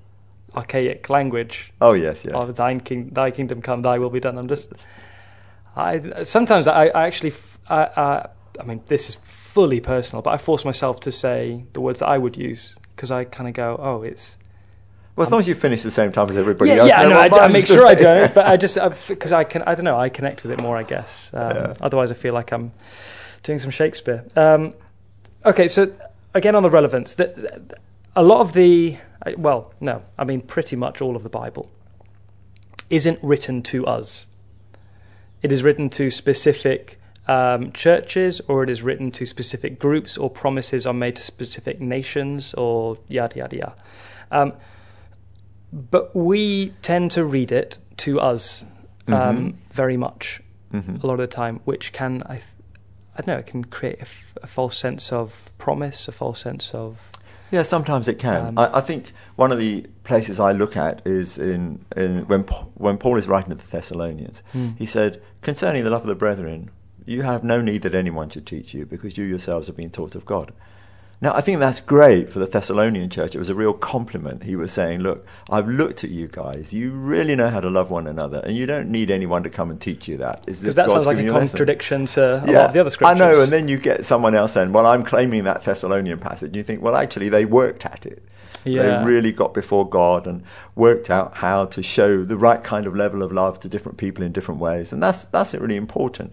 archaic 0.54 1.10
language 1.10 1.72
oh 1.82 1.92
yes, 1.92 2.24
yes. 2.24 2.34
of 2.34 2.56
thine 2.56 2.80
king, 2.80 3.10
thy 3.10 3.30
kingdom 3.30 3.60
come, 3.60 3.82
thy 3.82 3.98
will 3.98 4.10
be 4.10 4.20
done. 4.20 4.38
I'm 4.38 4.48
just, 4.48 4.72
I 5.76 6.22
sometimes 6.22 6.68
I, 6.68 6.86
I 6.86 7.06
actually, 7.06 7.30
f- 7.30 7.58
I, 7.68 7.82
I, 7.84 8.28
I 8.60 8.62
mean, 8.64 8.80
this 8.86 9.08
is 9.08 9.16
fully 9.54 9.80
personal, 9.80 10.20
but 10.22 10.30
I 10.30 10.36
force 10.36 10.64
myself 10.64 11.00
to 11.00 11.10
say 11.12 11.64
the 11.72 11.80
words 11.80 12.00
that 12.00 12.08
I 12.08 12.18
would 12.18 12.36
use 12.36 12.74
because 12.94 13.10
I 13.10 13.24
kind 13.24 13.48
of 13.48 13.54
go, 13.54 13.78
oh, 13.80 14.02
it's. 14.02 14.36
well, 15.16 15.26
as 15.26 15.30
long 15.30 15.40
as 15.40 15.48
you 15.48 15.54
finish 15.54 15.82
the 15.82 15.90
same 15.90 16.12
time 16.12 16.28
as 16.30 16.36
everybody 16.36 16.70
Yeah, 16.70 16.76
else. 16.78 16.88
yeah, 16.88 17.08
no 17.08 17.18
I, 17.18 17.28
I 17.44 17.48
make 17.48 17.66
sure 17.66 17.86
I 17.86 17.94
don't, 17.94 18.32
but 18.34 18.46
I 18.46 18.56
just 18.66 18.76
because 19.08 19.32
I 19.32 19.44
can, 19.44 19.62
I 19.62 19.74
don't 19.74 19.84
know, 19.84 19.98
I 19.98 20.08
connect 20.10 20.42
with 20.42 20.52
it 20.52 20.60
more, 20.60 20.76
I 20.76 20.82
guess. 20.82 21.30
Um, 21.32 21.56
Yeah. 21.56 21.74
Otherwise, 21.80 22.10
I 22.10 22.14
feel 22.14 22.34
like 22.34 22.52
I'm 22.52 22.72
doing 23.42 23.58
some 23.58 23.70
Shakespeare. 23.70 24.24
Um, 24.36 24.72
okay, 25.46 25.66
so 25.68 25.92
again 26.34 26.54
on 26.54 26.62
the 26.62 26.70
relevance, 26.70 27.14
the, 27.14 27.26
the- 27.28 27.76
a 28.16 28.22
lot 28.22 28.40
of 28.40 28.52
the, 28.52 28.96
well, 29.36 29.72
no, 29.80 30.02
I 30.18 30.24
mean 30.24 30.40
pretty 30.40 30.76
much 30.76 31.00
all 31.00 31.14
of 31.16 31.22
the 31.22 31.28
Bible 31.30 31.70
isn't 32.90 33.18
written 33.22 33.62
to 33.62 33.86
us. 33.86 34.26
It 35.40 35.52
is 35.52 35.62
written 35.62 35.88
to 35.90 36.10
specific 36.10 36.97
um, 37.28 37.72
churches, 37.72 38.40
or 38.48 38.62
it 38.64 38.70
is 38.70 38.82
written 38.82 39.10
to 39.12 39.24
specific 39.26 39.78
groups, 39.78 40.16
or 40.16 40.30
promises 40.30 40.86
are 40.86 40.94
made 40.94 41.16
to 41.16 41.22
specific 41.22 41.80
nations, 41.80 42.54
or 42.54 42.98
yada 43.08 43.36
yada 43.36 43.56
yada. 43.56 43.74
Um, 44.30 44.52
but 45.72 46.14
we 46.16 46.70
tend 46.82 47.10
to 47.12 47.24
read 47.24 47.52
it 47.52 47.78
to 47.98 48.20
us 48.20 48.64
um, 49.06 49.58
very 49.70 49.96
much 49.96 50.40
Mhm. 50.72 51.02
a 51.02 51.06
lot 51.06 51.14
of 51.14 51.20
the 51.20 51.26
time, 51.26 51.60
which 51.64 51.92
can 51.92 52.22
I, 52.26 52.34
th- 52.34 52.44
I 53.16 53.22
don't 53.22 53.28
know, 53.28 53.38
it 53.38 53.46
can 53.46 53.64
create 53.64 53.96
a, 53.98 54.02
f- 54.02 54.34
a 54.42 54.46
false 54.46 54.76
sense 54.76 55.12
of 55.12 55.50
promise, 55.56 56.08
a 56.08 56.12
false 56.12 56.40
sense 56.40 56.74
of 56.74 56.98
Yeah, 57.50 57.62
sometimes 57.62 58.06
it 58.08 58.18
can. 58.18 58.48
Um, 58.48 58.58
I, 58.58 58.78
I 58.78 58.80
think 58.82 59.12
one 59.36 59.50
of 59.50 59.58
the 59.58 59.86
places 60.04 60.38
I 60.38 60.52
look 60.52 60.76
at 60.76 61.00
is 61.06 61.38
in, 61.38 61.84
in 61.96 62.26
when 62.28 62.42
when 62.74 62.98
Paul 62.98 63.16
is 63.16 63.26
writing 63.26 63.48
to 63.48 63.54
the 63.56 63.66
Thessalonians. 63.66 64.42
Hmm. 64.52 64.70
He 64.76 64.84
said, 64.84 65.22
"Concerning 65.40 65.84
the 65.84 65.90
love 65.90 66.02
of 66.02 66.08
the 66.08 66.14
brethren, 66.14 66.70
you 67.08 67.22
have 67.22 67.42
no 67.42 67.60
need 67.60 67.82
that 67.82 67.94
anyone 67.94 68.30
should 68.30 68.46
teach 68.46 68.74
you, 68.74 68.86
because 68.86 69.16
you 69.16 69.24
yourselves 69.24 69.66
have 69.66 69.76
been 69.76 69.90
taught 69.90 70.14
of 70.14 70.24
God." 70.24 70.52
Now, 71.20 71.34
I 71.34 71.40
think 71.40 71.58
that's 71.58 71.80
great 71.80 72.32
for 72.32 72.38
the 72.38 72.46
Thessalonian 72.46 73.10
church. 73.10 73.34
It 73.34 73.40
was 73.40 73.50
a 73.50 73.54
real 73.54 73.72
compliment. 73.72 74.44
He 74.44 74.54
was 74.54 74.70
saying, 74.70 75.00
"Look, 75.00 75.26
I've 75.50 75.66
looked 75.66 76.04
at 76.04 76.10
you 76.10 76.28
guys. 76.28 76.72
You 76.72 76.92
really 76.92 77.34
know 77.34 77.48
how 77.48 77.58
to 77.58 77.68
love 77.68 77.90
one 77.90 78.06
another, 78.06 78.40
and 78.44 78.54
you 78.54 78.66
don't 78.66 78.88
need 78.88 79.10
anyone 79.10 79.42
to 79.42 79.50
come 79.50 79.68
and 79.68 79.80
teach 79.80 80.06
you 80.06 80.16
that." 80.18 80.46
Because 80.46 80.60
that 80.62 80.76
God's 80.76 80.92
sounds 80.92 81.06
like 81.06 81.18
a 81.18 81.22
you 81.24 81.32
lesson." 81.32 81.48
contradiction 81.48 82.06
to 82.06 82.36
a 82.36 82.46
lot 82.46 82.66
of 82.66 82.72
the 82.72 82.80
other 82.80 82.90
scriptures. 82.90 83.20
I 83.20 83.32
know, 83.32 83.42
and 83.42 83.50
then 83.50 83.66
you 83.66 83.78
get 83.78 84.04
someone 84.04 84.36
else 84.36 84.52
saying, 84.52 84.72
"Well, 84.72 84.86
I'm 84.86 85.02
claiming 85.02 85.42
that 85.42 85.64
Thessalonian 85.64 86.20
passage." 86.20 86.56
You 86.56 86.62
think, 86.62 86.82
"Well, 86.82 86.94
actually, 86.94 87.30
they 87.30 87.44
worked 87.44 87.84
at 87.84 88.06
it. 88.06 88.22
Yeah. 88.64 88.82
They 88.82 89.04
really 89.04 89.32
got 89.32 89.54
before 89.54 89.88
God 89.88 90.26
and 90.26 90.42
worked 90.76 91.10
out 91.10 91.38
how 91.38 91.64
to 91.64 91.82
show 91.82 92.22
the 92.22 92.36
right 92.36 92.62
kind 92.62 92.86
of 92.86 92.94
level 92.94 93.24
of 93.24 93.32
love 93.32 93.58
to 93.60 93.68
different 93.68 93.98
people 93.98 94.22
in 94.22 94.30
different 94.30 94.60
ways." 94.60 94.92
And 94.92 95.02
that's 95.02 95.24
that's 95.24 95.52
really 95.54 95.76
important. 95.76 96.32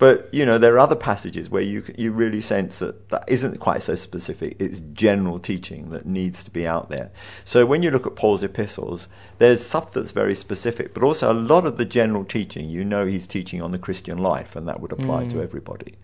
But 0.00 0.28
you 0.32 0.44
know, 0.46 0.56
there 0.58 0.74
are 0.74 0.78
other 0.80 0.96
passages 0.96 1.50
where 1.50 1.62
you 1.62 1.84
you 1.96 2.10
really 2.10 2.40
sense 2.40 2.78
that 2.80 3.10
that 3.10 3.22
isn't 3.28 3.60
quite 3.60 3.82
so 3.82 3.94
specific. 3.94 4.56
It's 4.58 4.80
general 4.94 5.38
teaching 5.38 5.90
that 5.90 6.06
needs 6.06 6.42
to 6.44 6.50
be 6.50 6.66
out 6.66 6.88
there. 6.88 7.10
So 7.44 7.64
when 7.66 7.82
you 7.84 7.90
look 7.92 8.06
at 8.06 8.16
Paul's 8.16 8.42
epistles, 8.42 9.06
there's 9.38 9.64
stuff 9.64 9.92
that's 9.92 10.10
very 10.12 10.34
specific, 10.34 10.94
but 10.94 11.02
also 11.04 11.30
a 11.30 11.34
lot 11.34 11.66
of 11.66 11.76
the 11.76 11.84
general 11.84 12.24
teaching. 12.24 12.68
You 12.70 12.82
know, 12.82 13.04
he's 13.06 13.26
teaching 13.26 13.60
on 13.62 13.72
the 13.72 13.78
Christian 13.78 14.16
life, 14.18 14.56
and 14.56 14.66
that 14.66 14.80
would 14.80 14.90
apply 14.90 15.26
to 15.26 15.36
Mm. 15.36 15.42
everybody. 15.44 15.94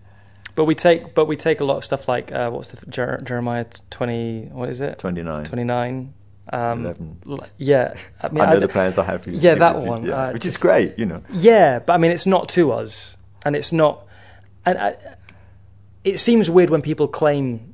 But 0.53 0.65
we 0.65 0.75
take, 0.75 1.13
but 1.15 1.25
we 1.25 1.35
take 1.35 1.59
a 1.59 1.65
lot 1.65 1.77
of 1.77 1.83
stuff 1.83 2.07
like 2.07 2.31
uh, 2.31 2.49
what's 2.51 2.67
the 2.69 2.77
Jer- 2.89 3.19
Jeremiah 3.23 3.65
twenty? 3.89 4.49
What 4.53 4.69
is 4.69 4.79
it? 4.79 4.99
Twenty 4.99 5.23
nine. 5.23 5.43
Twenty 5.43 5.63
nine. 5.63 6.13
Um, 6.53 6.85
11. 6.85 7.17
Yeah, 7.57 7.93
I 8.21 8.29
mean, 8.29 8.39
I 8.41 8.45
know 8.45 8.53
d- 8.53 8.59
the 8.61 8.69
plans 8.69 8.97
I 8.97 9.03
have 9.03 9.23
for 9.23 9.31
you. 9.31 9.37
Yeah, 9.37 9.55
that 9.55 9.79
one, 9.81 10.05
yeah, 10.09 10.13
uh, 10.27 10.31
which 10.31 10.45
is 10.45 10.55
great. 10.55 10.97
You 10.97 11.05
know. 11.07 11.21
Yeah, 11.33 11.79
but 11.79 11.91
I 11.93 11.97
mean, 11.97 12.11
it's 12.11 12.25
not 12.25 12.47
to 12.49 12.71
us, 12.71 13.16
and 13.47 13.55
it's 13.55 13.71
not, 13.71 14.05
and 14.65 14.77
I, 14.77 14.97
it 16.03 16.19
seems 16.19 16.49
weird 16.49 16.69
when 16.69 16.81
people 16.81 17.07
claim. 17.07 17.73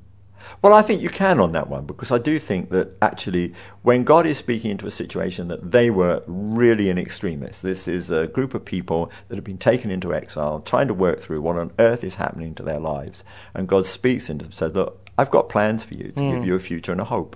Well, 0.61 0.71
I 0.71 0.83
think 0.83 1.01
you 1.01 1.09
can 1.09 1.39
on 1.39 1.51
that 1.53 1.67
one 1.67 1.85
because 1.85 2.11
I 2.11 2.19
do 2.19 2.37
think 2.37 2.69
that 2.69 2.89
actually, 3.01 3.55
when 3.81 4.03
God 4.03 4.27
is 4.27 4.37
speaking 4.37 4.69
into 4.69 4.85
a 4.85 4.91
situation 4.91 5.47
that 5.47 5.71
they 5.71 5.89
were 5.89 6.21
really 6.27 6.91
an 6.91 6.99
extremist, 6.99 7.63
this 7.63 7.87
is 7.87 8.11
a 8.11 8.27
group 8.27 8.53
of 8.53 8.63
people 8.63 9.11
that 9.27 9.35
have 9.35 9.43
been 9.43 9.57
taken 9.57 9.89
into 9.89 10.13
exile, 10.13 10.61
trying 10.61 10.87
to 10.89 10.93
work 10.93 11.21
through 11.21 11.41
what 11.41 11.57
on 11.57 11.71
earth 11.79 12.03
is 12.03 12.15
happening 12.15 12.53
to 12.55 12.63
their 12.63 12.79
lives, 12.79 13.23
and 13.55 13.67
God 13.67 13.87
speaks 13.87 14.29
into 14.29 14.43
them 14.43 14.49
and 14.49 14.55
says, 14.55 14.75
"Look, 14.75 15.09
I've 15.17 15.31
got 15.31 15.49
plans 15.49 15.83
for 15.83 15.95
you 15.95 16.11
to 16.11 16.23
hmm. 16.23 16.29
give 16.29 16.45
you 16.45 16.55
a 16.55 16.59
future 16.59 16.91
and 16.91 17.01
a 17.01 17.05
hope." 17.05 17.35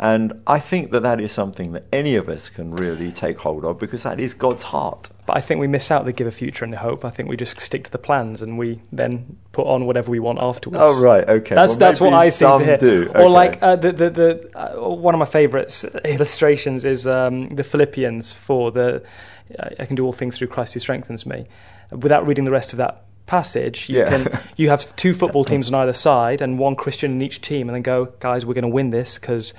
And 0.00 0.42
I 0.46 0.58
think 0.58 0.90
that 0.90 1.04
that 1.04 1.20
is 1.20 1.30
something 1.30 1.72
that 1.72 1.84
any 1.92 2.16
of 2.16 2.28
us 2.28 2.48
can 2.50 2.72
really 2.72 3.12
take 3.12 3.38
hold 3.38 3.64
of 3.64 3.78
because 3.78 4.02
that 4.02 4.18
is 4.18 4.34
God's 4.34 4.64
heart. 4.64 5.08
But 5.26 5.36
I 5.36 5.40
think 5.40 5.60
we 5.60 5.68
miss 5.68 5.90
out 5.90 6.04
the 6.04 6.12
give 6.12 6.26
a 6.26 6.32
future 6.32 6.64
and 6.64 6.72
the 6.72 6.78
hope. 6.78 7.04
I 7.04 7.10
think 7.10 7.28
we 7.28 7.36
just 7.36 7.60
stick 7.60 7.84
to 7.84 7.90
the 7.92 7.98
plans 7.98 8.42
and 8.42 8.58
we 8.58 8.80
then 8.92 9.38
put 9.52 9.66
on 9.68 9.86
whatever 9.86 10.10
we 10.10 10.18
want 10.18 10.40
afterwards. 10.42 10.82
Oh, 10.84 11.00
right, 11.00 11.26
okay. 11.28 11.54
That's 11.54 11.72
Well, 11.72 11.78
that's 11.78 12.00
what 12.00 12.12
I 12.12 12.28
seem 12.30 12.58
to 12.58 12.64
hear. 12.64 12.76
do, 12.76 13.06
Or 13.14 13.20
okay. 13.22 13.28
like 13.28 13.62
uh, 13.62 13.76
the 13.76 13.92
the, 13.92 14.10
the 14.10 14.58
uh, 14.58 14.90
one 14.90 15.14
of 15.14 15.18
my 15.20 15.24
favourites 15.26 15.84
illustrations 16.04 16.84
is 16.84 17.06
um, 17.06 17.48
the 17.50 17.64
Philippians 17.64 18.32
for 18.32 18.72
the 18.72 19.02
I 19.78 19.84
can 19.86 19.94
do 19.94 20.04
all 20.04 20.12
things 20.12 20.38
through 20.38 20.48
Christ 20.48 20.74
who 20.74 20.80
strengthens 20.80 21.24
me. 21.24 21.46
Without 21.92 22.26
reading 22.26 22.44
the 22.44 22.50
rest 22.50 22.72
of 22.72 22.78
that 22.78 23.04
passage, 23.26 23.88
you 23.88 23.98
Yeah. 23.98 24.08
can 24.08 24.40
you 24.56 24.68
have 24.70 24.94
two 24.96 25.14
football 25.14 25.44
teams 25.44 25.68
on 25.68 25.74
either 25.76 25.92
side 25.92 26.40
and 26.42 26.58
one 26.58 26.74
Christian 26.74 27.12
in 27.12 27.22
each 27.22 27.40
team, 27.40 27.68
and 27.68 27.74
then 27.76 27.82
go, 27.82 28.06
guys, 28.20 28.44
we're 28.44 28.54
going 28.54 28.62
to 28.62 28.68
win 28.68 28.90
this 28.90 29.18
because. 29.20 29.54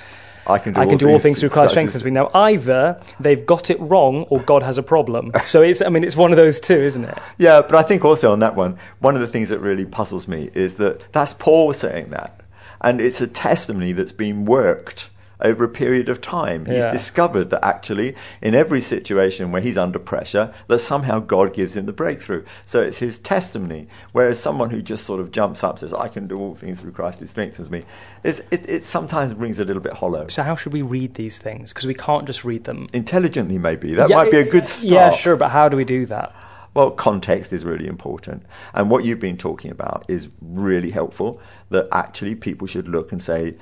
I 0.47 0.59
can 0.59 0.73
do, 0.73 0.79
I 0.79 0.83
all, 0.83 0.89
can 0.89 0.97
do 0.97 1.09
all 1.09 1.19
things 1.19 1.39
through 1.39 1.49
Christ 1.49 1.73
Christ 1.73 1.73
strengthens 1.73 1.95
is- 1.97 2.03
me. 2.03 2.11
Now, 2.11 2.29
either 2.33 3.01
they've 3.19 3.45
got 3.45 3.69
it 3.69 3.79
wrong 3.79 4.23
or 4.29 4.39
God 4.41 4.63
has 4.63 4.77
a 4.77 4.83
problem. 4.83 5.31
So 5.45 5.61
it's, 5.61 5.81
I 5.81 5.89
mean, 5.89 6.03
it's 6.03 6.15
one 6.15 6.31
of 6.31 6.37
those 6.37 6.59
two, 6.59 6.75
isn't 6.75 7.03
it? 7.05 7.17
Yeah, 7.37 7.61
but 7.61 7.75
I 7.75 7.83
think 7.83 8.03
also 8.03 8.31
on 8.31 8.39
that 8.39 8.55
one, 8.55 8.77
one 8.99 9.15
of 9.15 9.21
the 9.21 9.27
things 9.27 9.49
that 9.49 9.59
really 9.59 9.85
puzzles 9.85 10.27
me 10.27 10.49
is 10.53 10.75
that 10.75 11.11
that's 11.13 11.33
Paul 11.33 11.71
saying 11.71 12.09
that. 12.09 12.41
And 12.81 12.99
it's 12.99 13.21
a 13.21 13.27
testimony 13.27 13.91
that's 13.91 14.11
been 14.11 14.45
worked 14.45 15.09
over 15.45 15.63
a 15.63 15.69
period 15.69 16.09
of 16.09 16.19
time. 16.19 16.65
He's 16.65 16.79
Yeah. 16.79 16.91
discovered 16.91 17.49
that 17.51 17.63
actually, 17.63 18.15
in 18.41 18.55
every 18.55 18.81
situation 18.81 19.51
where 19.51 19.61
he's 19.61 19.77
under 19.77 19.99
pressure, 19.99 20.51
that 20.67 20.79
somehow 20.79 21.19
God 21.19 21.53
gives 21.53 21.77
him 21.77 21.85
the 21.85 21.93
breakthrough. 21.93 22.43
So 22.65 22.81
it's 22.81 22.97
his 22.97 23.17
testimony. 23.19 23.87
Whereas 24.11 24.39
someone 24.39 24.71
who 24.71 24.81
just 24.81 25.05
sort 25.05 25.19
of 25.19 25.31
jumps 25.31 25.63
up 25.63 25.71
and 25.71 25.79
says, 25.79 25.93
I 25.93 26.07
can 26.07 26.27
do 26.27 26.35
all 26.35 26.55
things 26.55 26.79
through 26.81 26.91
Christ 26.91 27.19
who 27.19 27.27
strengthens 27.27 27.69
me, 27.69 27.85
it, 28.23 28.41
it 28.51 28.83
sometimes 28.83 29.33
rings 29.35 29.59
a 29.59 29.65
little 29.65 29.81
bit 29.81 29.93
hollow. 29.93 30.27
So 30.27 30.43
how 30.43 30.55
should 30.55 30.73
we 30.73 30.81
read 30.81 31.13
these 31.13 31.37
things? 31.37 31.71
Because 31.71 31.85
we 31.85 31.93
can't 31.93 32.25
just 32.25 32.43
read 32.43 32.63
them. 32.63 32.87
Intelligently, 32.93 33.59
maybe. 33.59 33.93
That 33.93 34.09
Yeah, 34.09 34.17
might 34.17 34.31
be 34.31 34.37
a 34.37 34.43
good 34.49 34.67
start. 34.67 34.91
Yeah, 34.91 35.11
sure, 35.11 35.35
but 35.35 35.49
how 35.49 35.69
do 35.69 35.77
we 35.77 35.85
do 35.85 36.05
that? 36.07 36.33
Well, 36.73 36.91
context 36.91 37.53
is 37.53 37.63
really 37.63 37.87
important. 37.87 38.43
And 38.73 38.89
what 38.89 39.05
you've 39.05 39.21
been 39.21 39.37
talking 39.37 39.71
about 39.71 40.03
is 40.09 40.27
really 40.41 40.91
helpful 40.91 41.39
that 41.69 41.87
actually 41.91 42.35
people 42.35 42.67
should 42.67 42.89
look 42.89 43.11
and 43.13 43.21
say, 43.21 43.55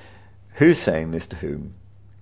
who's 0.55 0.77
saying 0.77 1.11
this 1.11 1.27
to 1.27 1.37
whom? 1.37 1.73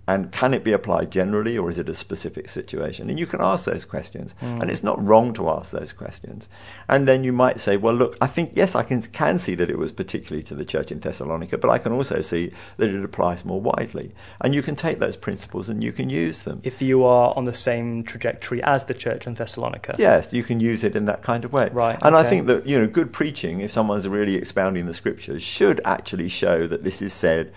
And 0.08 0.32
can 0.32 0.54
it 0.54 0.64
be 0.64 0.74
applied 0.74 1.10
generally, 1.12 1.58
or 1.58 1.70
is 1.70 1.78
it 1.78 1.88
a 1.88 1.94
specific 1.94 2.50
situation? 2.50 3.10
And 3.10 3.20
you 3.20 3.26
can 3.26 3.40
ask 3.40 3.66
those 3.66 3.86
questions. 3.86 4.34
Mm. 4.42 4.62
And 4.62 4.72
it's 4.72 4.84
not 4.84 5.02
wrong 5.08 5.32
to 5.36 5.48
ask 5.50 5.72
those 5.72 5.94
questions. 5.94 6.50
And 6.90 7.08
then 7.08 7.24
you 7.24 7.32
might 7.32 7.62
say, 7.62 7.78
well, 7.78 7.94
look, 7.94 8.18
I 8.20 8.28
think, 8.28 8.52
yes, 8.54 8.76
I 8.76 8.84
can, 8.84 9.02
can 9.04 9.38
see 9.38 9.56
that 9.56 9.70
it 9.70 9.78
was 9.78 9.92
particularly 9.92 10.44
to 10.44 10.56
the 10.56 10.66
church 10.66 10.92
in 10.92 11.00
Thessalonica, 11.00 11.58
but 11.60 11.70
I 11.70 11.78
can 11.78 11.94
also 11.94 12.20
see 12.20 12.52
that 12.78 12.90
it 12.90 13.06
applies 13.06 13.46
more 13.46 13.62
widely. 13.62 14.12
And 14.42 14.54
you 14.56 14.62
can 14.62 14.76
take 14.76 15.00
those 15.00 15.16
principles 15.16 15.70
and 15.70 15.84
you 15.84 15.94
can 15.94 16.10
use 16.10 16.44
them. 16.44 16.62
If 16.64 16.82
you 16.82 17.06
are 17.06 17.34
on 17.38 17.46
the 17.46 17.56
same 17.56 18.04
trajectory 18.04 18.62
as 18.64 18.86
the 18.86 18.96
church 18.96 19.28
in 19.28 19.36
Thessalonica. 19.36 19.96
Yes, 19.98 20.34
you 20.34 20.44
can 20.44 20.60
use 20.60 20.84
it 20.84 20.96
in 20.96 21.06
that 21.06 21.22
kind 21.22 21.46
of 21.46 21.54
way. 21.54 21.70
Right. 21.72 21.98
And 22.02 22.16
okay. 22.16 22.26
I 22.26 22.30
think 22.30 22.48
that, 22.48 22.66
you 22.66 22.78
know, 22.78 22.88
good 22.88 23.14
preaching, 23.14 23.62
if 23.62 23.72
someone's 23.72 24.08
really 24.08 24.36
expounding 24.36 24.88
the 24.88 24.94
scriptures, 24.94 25.44
should 25.44 25.80
actually 25.86 26.28
show 26.28 26.68
that 26.68 26.84
this 26.84 27.02
is 27.02 27.14
said 27.14 27.54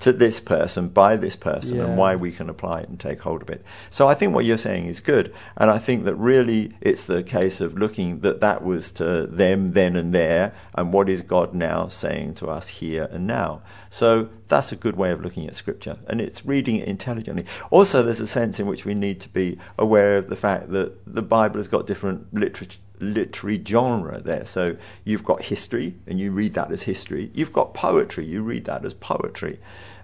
to 0.00 0.12
this 0.12 0.40
person 0.40 0.88
by 0.88 1.16
this 1.16 1.36
person 1.36 1.76
yeah. 1.76 1.84
and 1.84 1.96
why 1.96 2.16
we 2.16 2.32
can 2.32 2.48
apply 2.48 2.80
it 2.80 2.88
and 2.88 2.98
take 2.98 3.20
hold 3.20 3.42
of 3.42 3.50
it. 3.50 3.64
So 3.90 4.08
I 4.08 4.14
think 4.14 4.34
what 4.34 4.44
you're 4.44 4.58
saying 4.58 4.86
is 4.86 5.00
good, 5.00 5.32
and 5.56 5.70
I 5.70 5.78
think 5.78 6.04
that 6.04 6.14
really 6.16 6.74
it's 6.80 7.04
the 7.04 7.22
case 7.22 7.60
of 7.60 7.78
looking 7.78 8.20
that 8.20 8.40
that 8.40 8.64
was 8.64 8.90
to 8.92 9.26
them 9.26 9.72
then 9.72 9.96
and 9.96 10.14
there, 10.14 10.54
and 10.74 10.92
what 10.92 11.08
is 11.08 11.22
God 11.22 11.54
now 11.54 11.88
saying 11.88 12.34
to 12.34 12.48
us 12.48 12.68
here 12.68 13.08
and 13.12 13.26
now. 13.26 13.62
So 13.90 14.28
that's 14.48 14.72
a 14.72 14.76
good 14.76 14.96
way 14.96 15.12
of 15.12 15.20
looking 15.20 15.46
at 15.46 15.54
Scripture, 15.54 15.98
and 16.08 16.20
it's 16.20 16.44
reading 16.44 16.76
it 16.76 16.88
intelligently. 16.88 17.44
Also, 17.70 18.02
there's 18.02 18.20
a 18.20 18.26
sense 18.26 18.58
in 18.58 18.66
which 18.66 18.84
we 18.84 18.94
need 18.94 19.20
to 19.20 19.28
be 19.28 19.58
aware 19.78 20.16
of 20.16 20.28
the 20.28 20.36
fact 20.36 20.70
that 20.72 20.94
the 21.06 21.22
Bible 21.22 21.58
has 21.58 21.68
got 21.68 21.86
different 21.86 22.32
literature 22.32 22.78
literary 23.00 23.62
genre 23.66 24.20
there. 24.20 24.44
So 24.46 24.76
you've 25.04 25.24
got 25.24 25.42
history, 25.42 25.96
and 26.06 26.20
you 26.20 26.32
read 26.32 26.54
that 26.54 26.70
as 26.70 26.82
history. 26.82 27.30
You've 27.34 27.52
got 27.52 27.74
poetry, 27.74 28.24
you 28.24 28.42
read 28.42 28.64
that 28.66 28.84
as 28.84 28.94
poetry. 28.94 29.58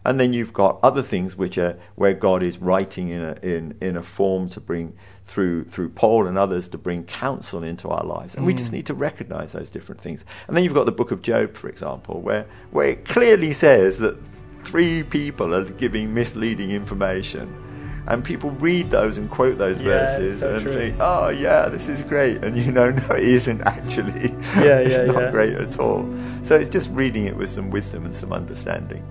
And 0.05 0.21
then 0.21 0.33
you've 0.33 0.53
got 0.53 0.79
other 0.85 1.03
things 1.03 1.37
which 1.37 1.59
are 1.59 1.77
where 1.97 2.15
God 2.15 2.43
is 2.43 2.59
writing 2.59 3.09
in 3.09 3.23
a, 3.23 3.37
in, 3.43 3.77
in 3.81 3.97
a 3.97 4.03
form 4.05 4.49
to 4.51 4.61
bring 4.61 4.97
through 5.25 5.65
through 5.65 5.89
Paul 5.89 6.29
and 6.29 6.39
others 6.39 6.69
to 6.69 6.79
bring 6.79 7.03
counsel 7.05 7.65
into 7.65 7.89
our 7.89 8.05
lives. 8.05 8.37
And 8.37 8.45
mm. 8.45 8.47
we 8.47 8.55
just 8.55 8.71
mm. 8.71 8.77
need 8.77 8.87
to 8.87 8.95
recognize 8.95 9.53
those 9.53 9.69
different 9.69 10.01
things. 10.01 10.25
And 10.47 10.57
then 10.57 10.63
you've 10.63 10.75
got 10.75 10.87
the 10.87 10.93
book 10.93 11.11
of 11.11 11.23
Job, 11.23 11.57
for 11.57 11.69
example, 11.69 12.21
where 12.21 12.47
where 12.71 12.87
it 12.87 13.05
clearly 13.05 13.53
says 13.53 13.99
that 13.99 14.17
three 14.63 15.03
people 15.03 15.53
are 15.53 15.65
giving 15.65 16.15
misleading 16.15 16.71
information. 16.71 17.66
And 18.09 18.25
people 18.25 18.51
read 18.53 18.91
those 18.91 19.19
and 19.19 19.29
quote 19.29 19.59
those 19.59 19.81
yeah, 19.81 19.89
verses 19.89 20.41
so 20.41 20.55
and 20.55 20.63
true. 20.63 20.75
think, 20.75 20.97
"Oh 21.01 21.29
yeah, 21.31 21.69
this 21.69 21.89
is 21.89 22.03
great," 22.03 22.45
and 22.45 22.57
you 22.57 22.71
know, 22.71 22.91
no, 23.09 23.15
it 23.15 23.25
isn't 23.25 23.61
actually. 23.63 24.35
Yeah, 24.57 24.79
it's 24.79 24.97
yeah, 24.97 25.07
not 25.07 25.23
yeah. 25.23 25.31
great 25.31 25.55
at 25.55 25.79
all. 25.79 26.09
So 26.43 26.57
it's 26.57 26.69
just 26.69 26.89
reading 26.91 27.25
it 27.25 27.37
with 27.37 27.51
some 27.51 27.71
wisdom 27.71 28.05
and 28.05 28.15
some 28.15 28.33
understanding. 28.33 29.03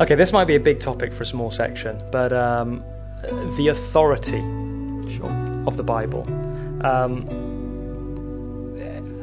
Okay, 0.00 0.14
this 0.14 0.32
might 0.32 0.46
be 0.46 0.56
a 0.56 0.60
big 0.60 0.80
topic 0.80 1.12
for 1.12 1.24
a 1.24 1.26
small 1.26 1.50
section, 1.50 2.00
but 2.10 2.32
um, 2.32 2.82
the 3.56 3.68
authority 3.68 4.40
of 5.20 5.76
the 5.76 5.82
Bible. 5.82 6.26
Um, 6.84 7.26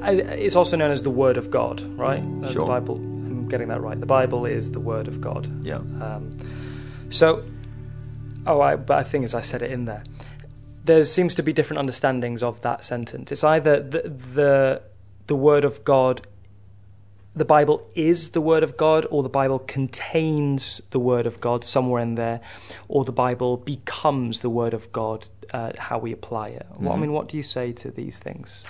it's 0.04 0.56
also 0.56 0.78
known 0.78 0.92
as 0.92 1.04
the 1.04 1.10
Word 1.10 1.38
of 1.38 1.52
God, 1.52 1.82
right? 1.98 2.24
Sure. 2.52 2.62
The 2.62 2.66
Bible. 2.66 2.96
I'm 2.96 3.48
getting 3.48 3.68
that 3.70 3.82
right. 3.82 4.00
The 4.00 4.06
Bible 4.06 4.46
is 4.46 4.72
the 4.72 4.80
Word 4.80 5.08
of 5.08 5.22
God. 5.22 5.48
Yeah. 5.66 5.78
Um, 5.78 6.38
so, 7.10 7.44
oh, 8.46 8.62
I, 8.62 8.76
but 8.76 8.98
I 8.98 9.04
think 9.04 9.26
as 9.26 9.34
I 9.34 9.42
said 9.42 9.62
it 9.62 9.72
in 9.72 9.86
there, 9.86 10.04
there 10.84 11.04
seems 11.04 11.36
to 11.36 11.44
be 11.44 11.54
different 11.54 11.80
understandings 11.80 12.44
of 12.44 12.62
that 12.62 12.84
sentence. 12.84 13.32
It's 13.32 13.44
either 13.44 13.82
the 13.82 14.10
the, 14.34 14.82
the 15.28 15.36
Word 15.36 15.66
of 15.66 15.84
God 15.84 16.26
the 17.38 17.46
Bible 17.46 17.88
is 17.96 18.32
the 18.32 18.42
Word 18.42 18.64
of 18.64 18.78
God, 18.78 19.06
or 19.10 19.24
the 19.24 19.30
Bible 19.30 19.60
contains 19.60 20.82
the 20.90 21.00
Word 21.00 21.26
of 21.26 21.40
God 21.40 21.64
somewhere 21.64 22.02
in 22.02 22.16
there, 22.16 22.42
or 22.88 23.06
the 23.06 23.12
Bible 23.12 23.58
becomes 23.58 24.42
the 24.42 24.50
Word 24.50 24.74
of 24.74 24.92
God, 24.92 25.28
uh, 25.54 25.72
how 25.78 26.00
we 26.00 26.12
apply 26.12 26.50
it. 26.50 26.66
Mm-hmm. 26.72 26.86
Well, 26.86 26.94
I 26.94 27.00
mean, 27.00 27.12
what 27.12 27.28
do 27.28 27.38
you 27.38 27.44
say 27.44 27.72
to 27.74 27.92
these 27.92 28.20
things? 28.20 28.64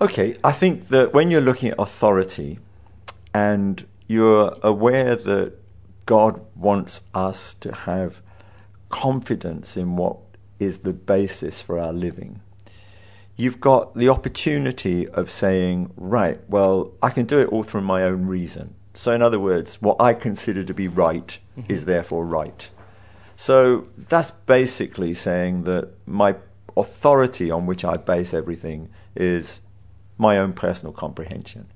Okay, 0.00 0.36
I 0.44 0.52
think 0.52 0.88
that 0.88 1.12
when 1.12 1.30
you're 1.30 1.40
looking 1.40 1.70
at 1.70 1.78
authority 1.78 2.58
and 3.34 3.84
you're 4.06 4.56
aware 4.62 5.16
that 5.16 5.54
God 6.06 6.40
wants 6.54 7.00
us 7.14 7.54
to 7.54 7.72
have 7.72 8.22
confidence 8.88 9.76
in 9.76 9.96
what 9.96 10.18
is 10.58 10.78
the 10.78 10.92
basis 10.92 11.60
for 11.60 11.78
our 11.78 11.92
living 11.92 12.40
you've 13.38 13.60
got 13.60 13.94
the 13.94 14.10
opportunity 14.10 15.08
of 15.08 15.30
saying, 15.30 15.90
right, 15.96 16.38
well, 16.50 16.92
I 17.00 17.08
can 17.08 17.24
do 17.24 17.38
it 17.38 17.48
all 17.48 17.62
through 17.62 17.82
my 17.82 18.02
own 18.02 18.26
reason. 18.26 18.74
So, 18.92 19.12
in 19.12 19.22
other 19.22 19.38
words, 19.38 19.80
what 19.80 19.96
I 20.00 20.12
consider 20.12 20.64
to 20.64 20.74
be 20.74 20.88
right 20.88 21.38
mm-hmm. 21.56 21.72
is 21.72 21.84
therefore 21.86 22.26
right. 22.26 22.68
So, 23.36 23.86
that's 23.96 24.32
basically 24.32 25.14
saying 25.14 25.62
that 25.64 25.94
my 26.04 26.34
authority 26.76 27.50
on 27.50 27.64
which 27.64 27.84
I 27.84 27.96
base 27.96 28.34
everything 28.34 28.88
is 29.14 29.60
my 30.18 30.36
own 30.36 30.52
personal 30.52 30.92
comprehension. 30.92 31.68